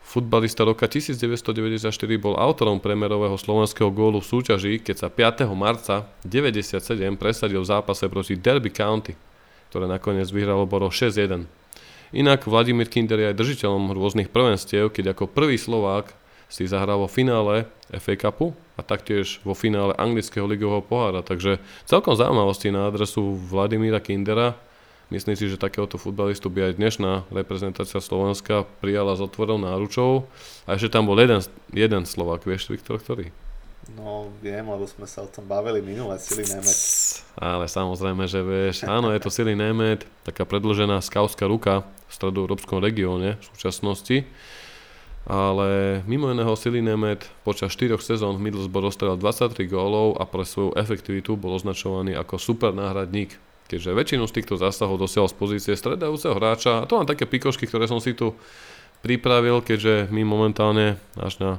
Futbalista 0.00 0.64
roka 0.64 0.88
1994 0.88 1.92
bol 2.16 2.40
autorom 2.40 2.80
premerového 2.80 3.36
slovenského 3.36 3.92
gólu 3.92 4.24
v 4.24 4.30
súťaži, 4.30 4.80
keď 4.80 4.96
sa 4.96 5.08
5. 5.12 5.52
marca 5.52 6.08
1997 6.24 7.20
presadil 7.20 7.60
v 7.60 7.68
zápase 7.68 8.08
proti 8.08 8.40
Derby 8.40 8.72
County, 8.72 9.12
ktoré 9.68 9.84
nakoniec 9.84 10.32
vyhralo 10.32 10.64
Boro 10.64 10.88
6-1. 10.88 11.44
Inak 12.16 12.46
Vladimír 12.48 12.88
Kinder 12.88 13.20
je 13.20 13.28
aj 13.28 13.36
držiteľom 13.36 13.92
rôznych 13.92 14.32
prvenstiev, 14.32 14.88
keď 14.94 15.12
ako 15.12 15.28
prvý 15.28 15.60
Slovák 15.60 16.23
si 16.48 16.68
zahral 16.68 17.00
vo 17.00 17.08
finále 17.10 17.66
FA 17.90 18.14
Cupu 18.18 18.54
a 18.74 18.82
taktiež 18.82 19.38
vo 19.46 19.54
finále 19.54 19.94
anglického 19.94 20.46
ligového 20.46 20.82
pohára. 20.82 21.22
Takže 21.22 21.62
celkom 21.86 22.18
zaujímavosti 22.18 22.74
na 22.74 22.90
adresu 22.90 23.38
Vladimíra 23.38 24.02
Kindera. 24.02 24.58
Myslím 25.12 25.36
si, 25.36 25.46
že 25.46 25.60
takéhoto 25.60 26.00
futbalistu 26.00 26.48
by 26.48 26.72
aj 26.72 26.78
dnešná 26.80 27.12
reprezentácia 27.30 28.00
Slovenska 28.00 28.64
prijala 28.80 29.14
s 29.14 29.20
otvorou 29.22 29.60
náručou. 29.60 30.26
A 30.64 30.74
ešte 30.74 30.96
tam 30.96 31.06
bol 31.06 31.20
jeden, 31.20 31.44
jeden 31.70 32.02
Slovak, 32.08 32.42
vieš 32.48 32.72
Viktor, 32.72 32.98
ktorý? 32.98 33.30
No, 33.92 34.32
viem, 34.40 34.64
lebo 34.64 34.88
sme 34.88 35.04
sa 35.04 35.20
o 35.20 35.28
tom 35.28 35.44
bavili 35.44 35.84
minule, 35.84 36.16
Silly 36.16 36.48
Nemet. 36.48 36.80
Ale 37.36 37.68
samozrejme, 37.68 38.24
že 38.24 38.40
vieš, 38.40 38.88
áno, 38.88 39.12
je 39.12 39.20
to 39.20 39.28
Silly 39.28 39.52
Nemet, 39.52 40.08
taká 40.24 40.48
predložená 40.48 41.04
skauská 41.04 41.44
ruka 41.44 41.84
v 42.08 42.12
stredoeurópskom 42.16 42.80
regióne 42.80 43.36
v 43.36 43.44
súčasnosti 43.52 44.24
ale 45.24 46.00
mimo 46.04 46.28
iného 46.28 46.52
Silly 46.52 46.84
Nemet 46.84 47.24
počas 47.48 47.72
4 47.72 47.96
sezón 48.04 48.36
v 48.36 48.48
Middlesbrough 48.48 48.92
dostal 48.92 49.16
23 49.16 49.64
gólov 49.64 50.20
a 50.20 50.28
pre 50.28 50.44
svoju 50.44 50.76
efektivitu 50.76 51.40
bol 51.40 51.56
označovaný 51.56 52.12
ako 52.12 52.36
super 52.36 52.76
náhradník, 52.76 53.40
keďže 53.72 53.96
väčšinu 53.96 54.28
z 54.28 54.34
týchto 54.36 54.60
zásahov 54.60 55.00
dosiahol 55.00 55.32
z 55.32 55.36
pozície 55.36 55.74
stredajúceho 55.80 56.36
hráča. 56.36 56.84
A 56.84 56.86
to 56.88 57.00
mám 57.00 57.08
také 57.08 57.24
pikošky, 57.24 57.64
ktoré 57.64 57.88
som 57.88 58.04
si 58.04 58.12
tu 58.12 58.36
pripravil, 59.00 59.64
keďže 59.64 60.12
my 60.12 60.28
momentálne 60.28 61.00
až 61.16 61.40
na, 61.40 61.50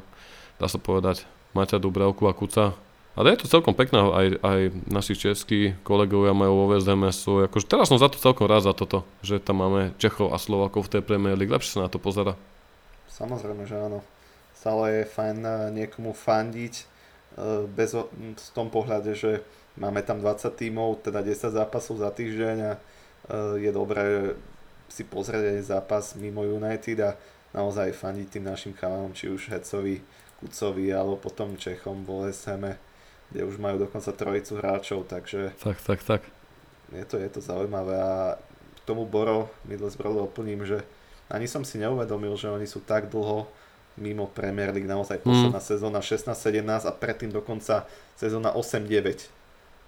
dá 0.61 0.69
sa 0.69 0.77
povedať, 0.77 1.25
Maťa 1.57 1.81
Dubravku 1.81 2.29
a 2.29 2.37
Kuca. 2.37 2.77
Ale 3.15 3.31
je 3.31 3.47
to 3.47 3.51
celkom 3.57 3.71
pekné, 3.71 4.03
aj, 4.03 4.27
aj 4.43 4.59
naši 4.91 5.15
českí 5.15 5.71
kolegovia 5.87 6.35
majú 6.35 6.67
vo 6.67 6.75
VSDM 6.75 7.15
sú, 7.15 7.47
akože 7.47 7.65
teraz 7.65 7.87
som 7.87 7.95
za 7.95 8.11
to 8.11 8.19
celkom 8.19 8.43
rád 8.43 8.67
za 8.67 8.75
toto, 8.75 9.07
že 9.23 9.39
tam 9.39 9.63
máme 9.63 9.95
Čechov 9.95 10.35
a 10.35 10.37
Slovakov 10.37 10.91
v 10.91 10.99
tej 10.99 11.01
Premier 11.01 11.39
League, 11.39 11.49
lepšie 11.49 11.79
sa 11.79 11.87
na 11.87 11.89
to 11.89 11.95
pozera. 11.95 12.35
Samozrejme, 13.15 13.63
že 13.63 13.79
áno. 13.79 14.03
Stále 14.55 15.03
je 15.03 15.11
fajn 15.11 15.39
eh, 15.43 15.55
niekomu 15.71 16.11
fandiť 16.11 16.75
eh, 16.75 17.63
bez, 17.67 17.95
v 17.95 18.49
tom 18.51 18.67
pohľade, 18.67 19.15
že 19.15 19.39
máme 19.79 20.03
tam 20.03 20.19
20 20.19 20.51
tímov, 20.51 21.03
teda 21.03 21.23
10 21.23 21.55
zápasov 21.55 22.03
za 22.03 22.11
týždeň 22.11 22.57
a 22.67 22.73
eh, 22.75 23.63
je 23.63 23.71
dobré 23.71 24.35
si 24.91 25.01
pozrieť 25.01 25.57
aj 25.57 25.69
zápas 25.71 26.13
mimo 26.13 26.45
United 26.45 26.99
a 27.01 27.11
naozaj 27.55 27.95
fandiť 27.95 28.27
tým 28.37 28.45
našim 28.45 28.73
chalanom, 28.77 29.15
či 29.15 29.31
už 29.31 29.49
Hecovi, 29.49 30.03
Kucovi 30.37 30.93
alebo 30.93 31.17
potom 31.17 31.57
Čechom 31.57 32.05
vo 32.05 32.27
SM 32.29 32.75
kde 33.31 33.41
už 33.45 33.57
majú 33.57 33.81
dokonca 33.81 34.13
trojicu 34.13 34.61
hráčov, 34.61 35.09
takže... 35.09 35.51
Tak, 35.57 35.81
tak, 35.81 35.99
tak. 36.05 36.21
Je 36.93 37.05
to, 37.05 37.17
je 37.17 37.29
to 37.29 37.41
zaujímavé 37.41 37.97
a 37.97 38.37
k 38.77 38.79
tomu 38.85 39.09
Boro, 39.09 39.49
Middlesbrough 39.65 40.13
doplním, 40.29 40.61
že 40.65 40.85
ani 41.29 41.49
som 41.49 41.65
si 41.65 41.81
neuvedomil, 41.81 42.33
že 42.37 42.51
oni 42.51 42.69
sú 42.69 42.85
tak 42.85 43.09
dlho 43.09 43.49
mimo 43.95 44.27
Premier 44.27 44.75
League, 44.75 44.87
naozaj 44.87 45.23
mm. 45.23 45.25
posledná 45.25 45.61
mm. 45.61 45.67
sezóna 45.67 45.99
16-17 46.03 46.89
a 46.89 46.91
predtým 46.91 47.31
dokonca 47.31 47.87
sezóna 48.19 48.51
8-9, 48.51 49.31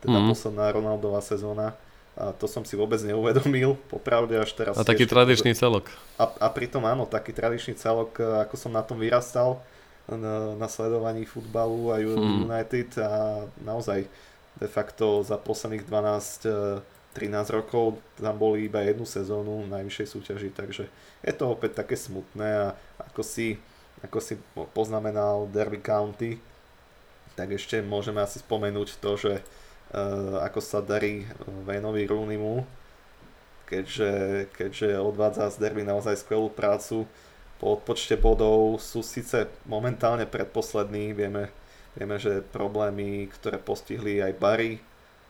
teda 0.02 0.18
mm. 0.18 0.28
posledná 0.32 0.66
Ronaldová 0.72 1.20
sezóna. 1.20 1.76
A 2.18 2.34
to 2.34 2.50
som 2.50 2.66
si 2.66 2.74
vôbec 2.74 2.98
neuvedomil, 3.06 3.78
popravde 3.94 4.34
až 4.42 4.50
teraz. 4.58 4.74
A 4.74 4.82
taký 4.82 5.06
tradičný 5.06 5.54
celok. 5.54 5.86
A, 6.18 6.26
a 6.42 6.48
pritom 6.50 6.82
áno, 6.82 7.06
taký 7.06 7.30
tradičný 7.30 7.78
celok, 7.78 8.18
ako 8.18 8.58
som 8.58 8.74
na 8.74 8.82
tom 8.82 8.98
vyrastal, 8.98 9.62
na, 10.10 10.56
na 10.56 10.66
sledovaní 10.72 11.28
futbalu 11.28 11.92
a 11.94 12.00
hmm. 12.00 12.48
United 12.48 12.90
a 13.04 13.44
naozaj 13.60 14.08
de 14.58 14.68
facto 14.72 15.22
za 15.22 15.38
posledných 15.38 15.84
12 15.86 16.97
13 17.16 17.32
e, 17.32 17.54
rokov 17.54 18.02
tam 18.18 18.36
boli 18.36 18.68
iba 18.68 18.84
jednu 18.84 19.06
sezónu 19.08 19.64
v 19.64 19.72
najvyššej 19.72 20.08
súťaži, 20.08 20.50
takže 20.52 20.90
je 21.24 21.34
to 21.34 21.46
opäť 21.48 21.84
také 21.84 21.96
smutné 21.96 22.48
a 22.48 22.68
ako 23.00 23.22
si, 23.24 23.62
ako 24.04 24.20
si 24.20 24.36
poznamenal 24.74 25.48
Derby 25.52 25.80
County, 25.80 26.42
tak 27.38 27.54
ešte 27.54 27.86
môžeme 27.86 28.20
asi 28.20 28.42
spomenúť 28.42 28.98
to, 28.98 29.12
že 29.14 29.34
uh, 29.38 30.42
ako 30.42 30.58
sa 30.58 30.82
darí 30.82 31.30
Vejnovi 31.70 32.10
Rooneymu, 32.10 32.66
keďže, 33.70 34.12
keďže 34.58 34.98
odvádza 34.98 35.54
z 35.54 35.62
Derby 35.62 35.86
naozaj 35.86 36.18
skvelú 36.26 36.50
prácu, 36.50 37.06
po 37.58 37.78
odpočte 37.78 38.18
bodov 38.18 38.78
sú 38.78 39.02
síce 39.02 39.50
momentálne 39.66 40.30
predposlední, 40.30 41.14
vieme, 41.14 41.50
vieme, 41.98 42.22
že 42.22 42.46
problémy, 42.54 43.26
ktoré 43.34 43.58
postihli 43.58 44.22
aj 44.22 44.38
Barry, 44.38 44.78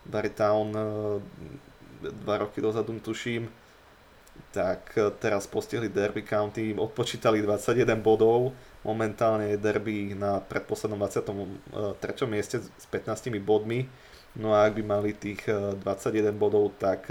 Barry 0.04 0.32
Town 0.32 0.68
e, 0.72 0.84
dva 2.00 2.38
roky 2.38 2.60
dozadu 2.60 2.94
tuším, 3.00 3.48
tak 4.54 4.94
e, 4.94 5.10
teraz 5.18 5.46
postihli 5.46 5.88
Derby 5.88 6.22
County, 6.22 6.74
odpočítali 6.74 7.42
21 7.42 7.98
bodov, 7.98 8.54
momentálne 8.86 9.54
je 9.54 9.58
Derby 9.58 10.14
na 10.14 10.38
predposlednom 10.38 10.98
23. 10.98 12.22
E, 12.22 12.26
mieste 12.26 12.56
s 12.62 12.86
15 12.90 13.34
bodmi, 13.42 13.88
no 14.38 14.54
a 14.54 14.66
ak 14.66 14.78
by 14.78 14.82
mali 14.86 15.10
tých 15.14 15.46
21 15.46 16.34
bodov, 16.38 16.74
tak 16.78 17.10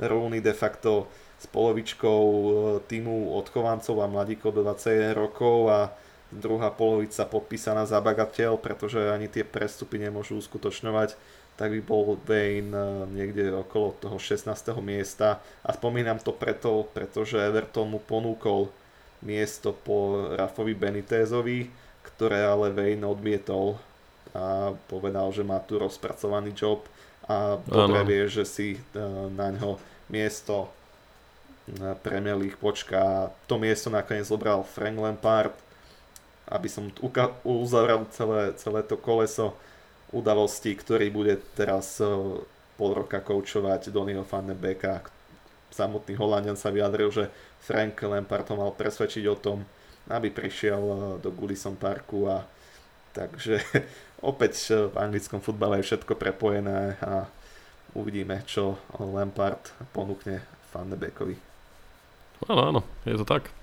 Rooney 0.00 0.40
de 0.40 0.54
facto 0.56 1.10
s 1.40 1.48
polovičkou 1.48 2.22
e, 2.24 2.48
týmu 2.84 3.32
odchovancov 3.40 3.96
a 4.04 4.06
mladíkov 4.08 4.52
do 4.52 4.60
21 4.64 5.16
rokov 5.16 5.72
a 5.72 5.80
druhá 6.28 6.68
polovica 6.68 7.24
podpísaná 7.24 7.88
za 7.88 7.96
bagateľ, 8.00 8.60
pretože 8.60 9.00
ani 9.08 9.26
tie 9.26 9.40
prestupy 9.40 9.96
nemôžu 9.96 10.36
uskutočňovať, 10.36 11.16
tak 11.60 11.76
by 11.76 11.80
bol 11.84 12.16
Wayne 12.24 12.72
e, 12.72 12.88
niekde 13.12 13.52
okolo 13.52 13.92
toho 14.00 14.16
16. 14.16 14.48
miesta. 14.80 15.44
A 15.60 15.76
spomínam 15.76 16.16
to 16.16 16.32
preto, 16.32 16.88
pretože 16.96 17.36
Everton 17.36 17.92
mu 17.92 18.00
ponúkol 18.00 18.72
miesto 19.20 19.76
po 19.76 20.32
Rafovi 20.40 20.72
Benitezovi, 20.72 21.68
ktoré 22.00 22.48
ale 22.48 22.72
Wayne 22.72 23.04
odmietol 23.04 23.76
a 24.32 24.72
povedal, 24.88 25.28
že 25.36 25.44
má 25.44 25.60
tu 25.60 25.76
rozpracovaný 25.76 26.56
job 26.56 26.80
a 27.28 27.60
dobre 27.68 28.08
vie, 28.08 28.24
že 28.32 28.48
si 28.48 28.68
e, 28.72 28.80
na 29.36 29.52
ňo 29.52 29.76
miesto 30.08 30.72
na 31.68 31.92
Premier 31.92 32.40
League 32.40 32.56
počká. 32.56 33.28
To 33.52 33.60
miesto 33.60 33.92
nakoniec 33.92 34.24
zobral 34.24 34.64
Frank 34.64 34.96
Lampard, 34.96 35.52
aby 36.48 36.72
som 36.72 36.88
uzavrel 37.44 38.08
celé, 38.16 38.56
celé 38.56 38.80
to 38.80 38.96
koleso 38.96 39.52
udalostí, 40.10 40.74
ktorý 40.74 41.10
bude 41.10 41.38
teraz 41.54 42.02
uh, 42.02 42.38
pol 42.74 42.90
roka 42.94 43.22
koučovať 43.22 43.94
Donnyho 43.94 44.26
van 44.26 44.50
de 44.50 44.56
Becka. 44.56 45.02
Samotný 45.70 46.18
Holandian 46.18 46.58
sa 46.58 46.74
vyjadril, 46.74 47.10
že 47.14 47.24
Frank 47.62 48.02
Lampard 48.02 48.48
ho 48.50 48.56
mal 48.58 48.72
presvedčiť 48.74 49.24
o 49.30 49.36
tom, 49.38 49.62
aby 50.10 50.34
prišiel 50.34 50.82
uh, 50.82 50.98
do 51.22 51.30
Gullison 51.30 51.78
Parku 51.78 52.26
a 52.26 52.42
takže 53.14 53.62
opäť 54.30 54.54
uh, 54.74 54.90
v 54.90 54.96
anglickom 54.98 55.38
futbale 55.38 55.78
je 55.80 55.94
všetko 55.94 56.18
prepojené 56.18 56.98
a 57.04 57.30
uvidíme, 57.94 58.42
čo 58.46 58.78
Lampard 58.98 59.74
ponúkne 59.94 60.42
Van 60.70 60.86
de. 60.86 61.10
Áno, 62.46 62.62
áno, 62.62 62.80
je 63.02 63.18
to 63.18 63.26
tak. 63.26 63.59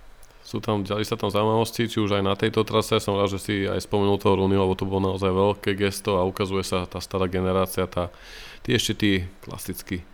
Sú 0.47 0.63
tam, 0.63 0.87
ďali 0.87 1.03
sa 1.03 1.19
tam 1.19 1.27
zaujímavosti, 1.27 1.91
či 1.91 1.99
už 1.99 2.15
aj 2.15 2.23
na 2.23 2.31
tejto 2.39 2.63
trase, 2.63 3.03
som 3.03 3.19
rád, 3.19 3.35
že 3.35 3.43
si 3.43 3.55
aj 3.67 3.83
spomenul 3.83 4.15
toho 4.15 4.39
Rooney, 4.39 4.55
lebo 4.55 4.79
to 4.79 4.87
bolo 4.87 5.11
naozaj 5.11 5.27
veľké 5.27 5.75
gesto 5.75 6.15
a 6.15 6.23
ukazuje 6.23 6.63
sa 6.63 6.87
tá 6.87 7.03
stará 7.03 7.27
generácia, 7.27 7.83
tá, 7.83 8.07
tí 8.63 8.71
ešte 8.71 8.93
tí 8.95 9.11
klasickí 9.43 10.07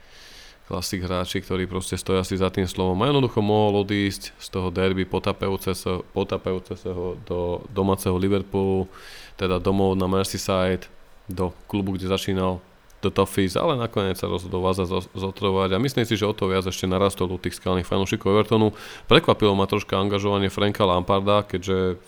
klasik 0.65 1.05
hráči, 1.05 1.37
ktorí 1.43 1.69
proste 1.69 2.01
stoja 2.01 2.25
si 2.25 2.33
za 2.33 2.49
tým 2.49 2.65
slovom. 2.65 2.97
A 3.03 3.13
jednoducho 3.13 3.45
mohol 3.45 3.85
odísť 3.85 4.33
z 4.41 4.47
toho 4.49 4.73
derby 4.73 5.05
potapajúce 5.05 5.77
sa, 5.77 6.01
potapajúce 6.17 6.81
sa 6.81 6.89
ho 6.97 7.13
do 7.29 7.61
domáceho 7.69 8.17
Liverpoolu, 8.17 8.89
teda 9.37 9.61
domov 9.61 9.93
na 9.93 10.09
Merseyside, 10.09 10.89
do 11.29 11.53
klubu, 11.69 11.93
kde 11.93 12.09
začínal 12.09 12.57
The 13.03 13.11
Toffees, 13.11 13.59
ale 13.59 13.75
nakoniec 13.75 14.15
sa 14.15 14.31
rozhodol 14.31 14.63
Vaza 14.63 14.87
zotrovať 14.87 15.75
a 15.75 15.83
myslím 15.83 16.07
si, 16.07 16.15
že 16.15 16.23
o 16.23 16.31
to 16.31 16.47
viac 16.47 16.63
ešte 16.63 16.87
narastol 16.87 17.27
u 17.27 17.37
tých 17.37 17.59
skalných 17.59 17.83
fanúšikov 17.83 18.31
Evertonu. 18.31 18.71
Prekvapilo 19.11 19.51
ma 19.51 19.67
troška 19.67 19.99
angažovanie 19.99 20.47
Franka 20.47 20.87
Lamparda, 20.87 21.43
keďže 21.43 21.99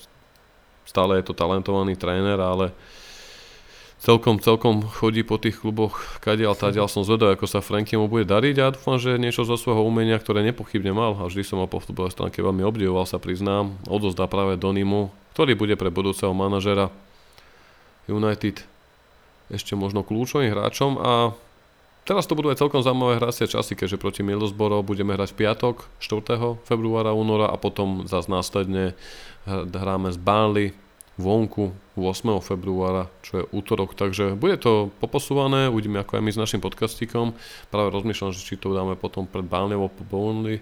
stále 0.87 1.19
je 1.19 1.27
to 1.27 1.35
talentovaný 1.35 1.99
tréner, 1.99 2.39
ale 2.39 2.71
celkom, 3.99 4.39
celkom 4.39 4.85
chodí 4.87 5.27
po 5.27 5.35
tých 5.35 5.59
kluboch 5.59 5.99
kadiaľ, 6.23 6.55
tadiaľ 6.55 6.87
som 6.87 7.03
zvedal, 7.03 7.35
ako 7.35 7.49
sa 7.49 7.59
Frankiemu 7.59 8.07
bude 8.07 8.23
dariť. 8.23 8.55
A 8.63 8.71
dúfam, 8.71 8.95
že 8.95 9.19
niečo 9.19 9.43
zo 9.43 9.59
svojho 9.59 9.83
umenia, 9.83 10.15
ktoré 10.15 10.45
nepochybne 10.45 10.95
mal 10.95 11.17
a 11.19 11.27
vždy 11.27 11.43
som 11.43 11.59
ho 11.59 11.67
po 11.67 11.83
futbalovej 11.83 12.15
stránke 12.15 12.39
veľmi 12.39 12.63
obdivoval, 12.63 13.03
sa 13.03 13.19
priznám, 13.19 13.75
odozdá 13.89 14.29
práve 14.29 14.55
Donimu, 14.55 15.11
ktorý 15.35 15.57
bude 15.57 15.75
pre 15.75 15.91
budúceho 15.91 16.31
manažera 16.31 16.93
United 18.05 18.74
ešte 19.49 19.77
možno 19.77 20.01
kľúčovým 20.01 20.51
hráčom 20.51 20.97
a 20.97 21.11
teraz 22.05 22.29
to 22.29 22.37
budú 22.37 22.53
aj 22.53 22.61
celkom 22.61 22.81
zaujímavé 22.85 23.17
hracie 23.17 23.49
časy, 23.49 23.73
keďže 23.77 24.01
proti 24.01 24.21
Middlesbrough 24.21 24.85
budeme 24.85 25.13
hrať 25.17 25.33
v 25.33 25.39
piatok 25.45 25.75
4. 26.01 26.65
februára, 26.65 27.17
února 27.17 27.49
a 27.49 27.57
potom 27.57 28.05
zase 28.05 28.29
následne 28.29 28.93
hráme 29.49 30.13
z 30.13 30.17
Burnley 30.21 30.69
vonku 31.15 31.71
8. 31.95 32.43
februára, 32.43 33.07
čo 33.23 33.39
je 33.39 33.43
útorok, 33.55 33.95
takže 33.95 34.35
bude 34.35 34.59
to 34.59 34.91
poposúvané, 34.99 35.71
uvidíme 35.71 36.03
ako 36.03 36.19
aj 36.19 36.23
my 36.27 36.31
s 36.35 36.41
našim 36.41 36.59
podcastikom, 36.59 37.31
práve 37.71 37.87
rozmýšľam, 37.95 38.35
že 38.35 38.43
či 38.43 38.59
to 38.59 38.75
dáme 38.75 38.99
potom 38.99 39.23
pred 39.23 39.47
alebo 39.47 39.87
po 39.87 40.03
Burnley, 40.03 40.59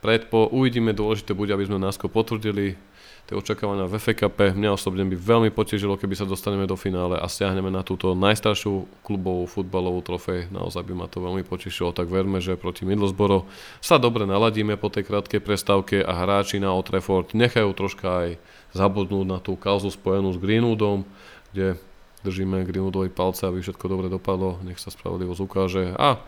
predpo, 0.00 0.48
uvidíme, 0.48 0.96
dôležité 0.96 1.36
bude, 1.36 1.52
aby 1.52 1.68
sme 1.68 1.76
násko 1.76 2.08
potvrdili 2.08 2.80
tie 3.24 3.34
očakávania 3.34 3.88
v 3.88 3.96
Cup. 4.12 4.36
Mňa 4.36 4.76
osobne 4.76 5.08
by 5.08 5.16
veľmi 5.16 5.50
potešilo, 5.50 5.96
keby 5.96 6.12
sa 6.12 6.28
dostaneme 6.28 6.68
do 6.68 6.76
finále 6.76 7.16
a 7.16 7.24
stiahneme 7.24 7.72
na 7.72 7.80
túto 7.80 8.12
najstaršiu 8.12 8.84
klubovú 9.00 9.48
futbalovú 9.48 10.04
trofej. 10.04 10.52
Naozaj 10.52 10.84
by 10.84 10.94
ma 10.94 11.06
to 11.08 11.24
veľmi 11.24 11.40
potešilo, 11.40 11.96
tak 11.96 12.12
verme, 12.12 12.44
že 12.44 12.60
proti 12.60 12.84
Middlesbrough 12.84 13.48
sa 13.80 13.96
dobre 13.96 14.28
naladíme 14.28 14.76
po 14.76 14.92
tej 14.92 15.08
krátkej 15.08 15.40
prestávke 15.40 16.04
a 16.04 16.12
hráči 16.12 16.60
na 16.60 16.76
Old 16.76 16.92
Trafford 16.92 17.32
nechajú 17.32 17.72
troška 17.72 18.08
aj 18.28 18.28
zabudnúť 18.76 19.26
na 19.26 19.38
tú 19.40 19.56
kauzu 19.56 19.88
spojenú 19.88 20.36
s 20.36 20.38
Greenwoodom, 20.38 21.08
kde 21.56 21.80
držíme 22.28 22.68
Greenwoodovi 22.68 23.08
palce, 23.08 23.48
aby 23.48 23.64
všetko 23.64 23.84
dobre 23.88 24.12
dopadlo, 24.12 24.60
nech 24.64 24.76
sa 24.76 24.92
spravodlivosť 24.92 25.40
ukáže 25.40 25.84
a 25.96 26.20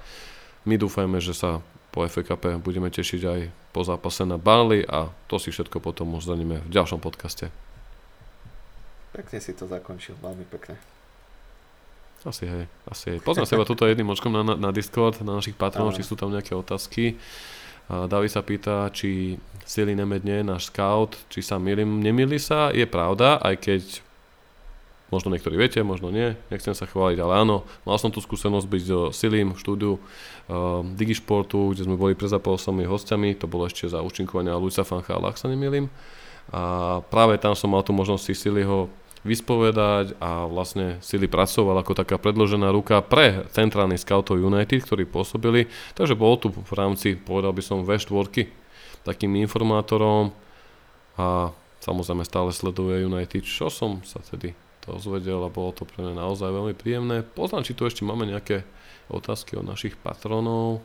my 0.66 0.74
dúfajme, 0.80 1.22
že 1.22 1.36
sa 1.36 1.61
po 1.97 2.05
FA 2.05 2.20
Cup 2.20 2.44
budeme 2.61 2.92
tešiť 2.92 3.22
aj 3.24 3.40
po 3.72 3.80
zápase 3.80 4.28
na 4.28 4.36
Burnley 4.36 4.84
a 4.84 5.09
to 5.32 5.40
si 5.40 5.49
všetko 5.49 5.80
potom 5.80 6.12
už 6.20 6.28
zaníme 6.28 6.61
v 6.61 6.68
ďalšom 6.68 7.01
podcaste. 7.01 7.49
Pekne 9.16 9.40
si 9.40 9.57
to 9.57 9.64
zakončil, 9.64 10.12
veľmi 10.20 10.44
pekne. 10.44 10.76
Asi 12.28 12.44
hej, 12.44 12.68
asi 12.84 13.16
hej. 13.16 13.18
Poznám 13.24 13.49
seba 13.49 13.64
tuto 13.64 13.88
jedným 13.88 14.12
očkom 14.12 14.28
na, 14.28 14.44
na 14.44 14.70
Discord, 14.76 15.24
na 15.24 15.40
našich 15.40 15.57
patronov, 15.57 15.97
či 15.97 16.05
sú 16.05 16.20
tam 16.20 16.36
nejaké 16.36 16.53
otázky. 16.53 17.16
David 17.88 18.28
sa 18.28 18.44
pýta, 18.44 18.92
či 18.92 19.40
Silly 19.64 19.97
Nemed 19.97 20.20
nie 20.20 20.44
je 20.44 20.51
náš 20.53 20.68
scout, 20.68 21.16
či 21.32 21.40
sa 21.40 21.57
milím. 21.57 22.05
Nemýli 22.05 22.36
sa, 22.36 22.76
je 22.76 22.84
pravda, 22.84 23.40
aj 23.40 23.57
keď 23.57 23.82
Možno 25.07 25.30
niektorí 25.30 25.54
viete, 25.54 25.78
možno 25.86 26.11
nie, 26.11 26.34
nechcem 26.50 26.74
sa 26.74 26.82
chváliť, 26.82 27.22
ale 27.22 27.46
áno, 27.46 27.62
mal 27.86 27.94
som 27.94 28.11
tú 28.11 28.18
skúsenosť 28.18 28.66
byť 28.66 28.82
so 28.82 29.00
Silim 29.14 29.54
v 29.54 29.62
štúdiu 29.62 29.92
uh, 29.94 30.82
Digisportu, 30.98 31.70
kde 31.70 31.86
sme 31.86 31.94
boli 31.94 32.18
pre 32.18 32.26
zápasami 32.26 32.82
hostiami, 32.90 33.38
to 33.38 33.46
bolo 33.46 33.70
ešte 33.70 33.86
za 33.86 34.02
účinkovania 34.02 34.59
Luisa 34.59 34.82
Fanchala, 34.82 35.30
ak 35.30 35.38
sa 35.38 35.46
nemýlim. 35.46 35.86
A 36.50 36.98
práve 37.07 37.38
tam 37.38 37.54
som 37.54 37.70
mal 37.70 37.86
tú 37.86 37.94
možnosť 37.94 38.22
si 38.26 38.34
Siliho 38.34 38.90
vyspovedať 39.22 40.18
a 40.18 40.50
vlastne 40.50 40.98
Sili 41.02 41.30
pracoval 41.30 41.82
ako 41.82 42.02
taká 42.02 42.18
predložená 42.18 42.70
ruka 42.74 42.98
pre 43.02 43.46
centrálny 43.54 43.98
scoutov 43.98 44.42
United, 44.42 44.82
ktorí 44.86 45.07
pôsobili, 45.07 45.70
takže 45.94 46.18
bol 46.18 46.34
tu 46.38 46.50
v 46.50 46.72
rámci, 46.74 47.14
povedal 47.14 47.54
by 47.54 47.62
som, 47.62 47.86
V4 47.86 48.46
takým 49.07 49.38
informátorom 49.38 50.34
a 51.14 51.54
samozrejme 51.78 52.26
stále 52.26 52.50
sleduje 52.50 53.07
United, 53.07 53.46
čo 53.46 53.70
som 53.70 54.02
sa 54.02 54.18
tedy 54.18 54.65
dozvedel 54.87 55.43
a 55.43 55.51
bolo 55.51 55.74
to 55.74 55.82
pre 55.82 56.03
mňa 56.03 56.14
naozaj 56.14 56.49
veľmi 56.49 56.74
príjemné. 56.78 57.26
Poznám, 57.26 57.66
či 57.66 57.74
tu 57.74 57.84
ešte 57.84 58.07
máme 58.07 58.26
nejaké 58.26 58.62
otázky 59.11 59.59
od 59.59 59.66
našich 59.66 59.99
patronov. 59.99 60.82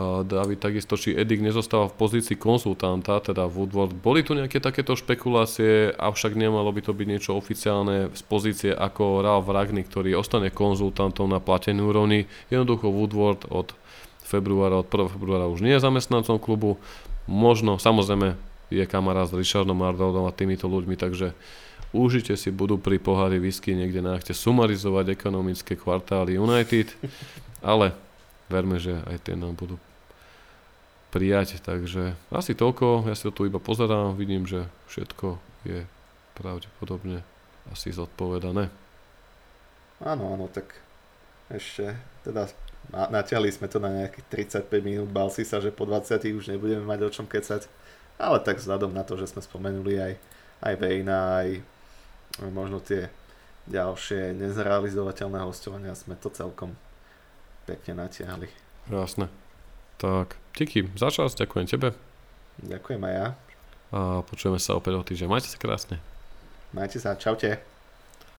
David 0.00 0.62
takisto, 0.62 0.94
či 0.94 1.18
Edik 1.18 1.42
nezostáva 1.42 1.90
v 1.90 1.98
pozícii 1.98 2.38
konzultanta, 2.38 3.18
teda 3.18 3.50
Woodward. 3.50 3.90
Boli 3.90 4.22
tu 4.22 4.38
nejaké 4.38 4.62
takéto 4.62 4.94
špekulácie, 4.94 5.90
avšak 5.98 6.38
nemalo 6.38 6.70
by 6.70 6.80
to 6.80 6.94
byť 6.94 7.06
niečo 7.10 7.34
oficiálne 7.34 8.14
z 8.14 8.22
pozície 8.24 8.70
ako 8.70 9.20
Ralph 9.20 9.50
Ragni, 9.50 9.82
ktorý 9.82 10.14
ostane 10.14 10.54
konzultantom 10.54 11.26
na 11.26 11.42
platenú 11.42 11.90
úrovni. 11.90 12.30
Jednoducho 12.54 12.86
Woodward 12.88 13.50
od 13.50 13.74
februára, 14.22 14.78
od 14.78 14.86
1. 14.86 15.10
februára 15.10 15.50
už 15.50 15.66
nie 15.66 15.74
je 15.74 15.82
zamestnancom 15.82 16.38
klubu. 16.38 16.78
Možno, 17.26 17.82
samozrejme, 17.82 18.38
je 18.70 18.86
kamarát 18.86 19.26
s 19.26 19.34
Richardom 19.34 19.82
Arnoldom 19.82 20.30
a 20.30 20.32
týmito 20.32 20.70
ľuďmi, 20.70 20.94
takže 20.94 21.34
Užite 21.90 22.38
si 22.38 22.54
budú 22.54 22.78
pri 22.78 23.02
pohári 23.02 23.42
whisky 23.42 23.74
niekde 23.74 23.98
na 23.98 24.14
achte 24.14 24.30
sumarizovať 24.30 25.10
ekonomické 25.10 25.74
kvartály 25.74 26.38
United, 26.38 26.94
ale 27.66 27.90
verme, 28.46 28.78
že 28.78 28.94
aj 29.10 29.26
tie 29.26 29.34
nám 29.34 29.58
budú 29.58 29.74
prijať. 31.10 31.58
Takže 31.58 32.14
asi 32.30 32.54
toľko, 32.54 33.10
ja 33.10 33.14
si 33.18 33.26
to 33.26 33.34
tu 33.34 33.42
iba 33.50 33.58
pozerám, 33.58 34.14
vidím, 34.14 34.46
že 34.46 34.70
všetko 34.86 35.42
je 35.66 35.82
pravdepodobne 36.38 37.26
asi 37.74 37.90
zodpovedané. 37.90 38.70
Áno, 40.00 40.32
áno, 40.32 40.46
tak 40.46 40.78
ešte 41.50 41.98
teda 42.22 42.46
natiahli 42.90 43.50
sme 43.50 43.66
to 43.66 43.82
na 43.82 43.90
nejakých 43.90 44.62
35 44.64 44.70
minút, 44.86 45.08
bal 45.10 45.28
si 45.28 45.42
sa, 45.42 45.58
že 45.58 45.74
po 45.74 45.84
20 45.84 46.22
už 46.38 46.54
nebudeme 46.54 46.86
mať 46.86 47.00
o 47.06 47.10
čom 47.10 47.26
kecať, 47.26 47.66
ale 48.16 48.38
tak 48.40 48.62
vzhľadom 48.62 48.94
na 48.94 49.02
to, 49.02 49.18
že 49.18 49.34
sme 49.34 49.42
spomenuli 49.42 49.98
aj, 49.98 50.12
aj 50.64 50.74
Vejna, 50.78 51.18
aj 51.44 51.48
možno 52.48 52.80
tie 52.80 53.12
ďalšie 53.68 54.32
nezrealizovateľné 54.32 55.44
hostovania 55.44 55.92
sme 55.92 56.16
to 56.16 56.32
celkom 56.32 56.72
pekne 57.68 58.00
natiahli. 58.00 58.48
Jasné. 58.88 59.28
Tak, 60.00 60.40
díky 60.56 60.88
za 60.96 61.12
čas, 61.12 61.36
ďakujem 61.36 61.68
tebe. 61.68 61.92
Ďakujem 62.64 63.02
aj 63.04 63.14
ja. 63.14 63.26
A 63.92 64.24
počujeme 64.24 64.56
sa 64.56 64.80
opäť 64.80 64.96
o 64.96 65.04
týždeň. 65.04 65.28
Majte 65.28 65.52
sa 65.52 65.60
krásne. 65.60 66.00
Majte 66.72 66.96
sa, 66.96 67.12
čaute. 67.18 67.60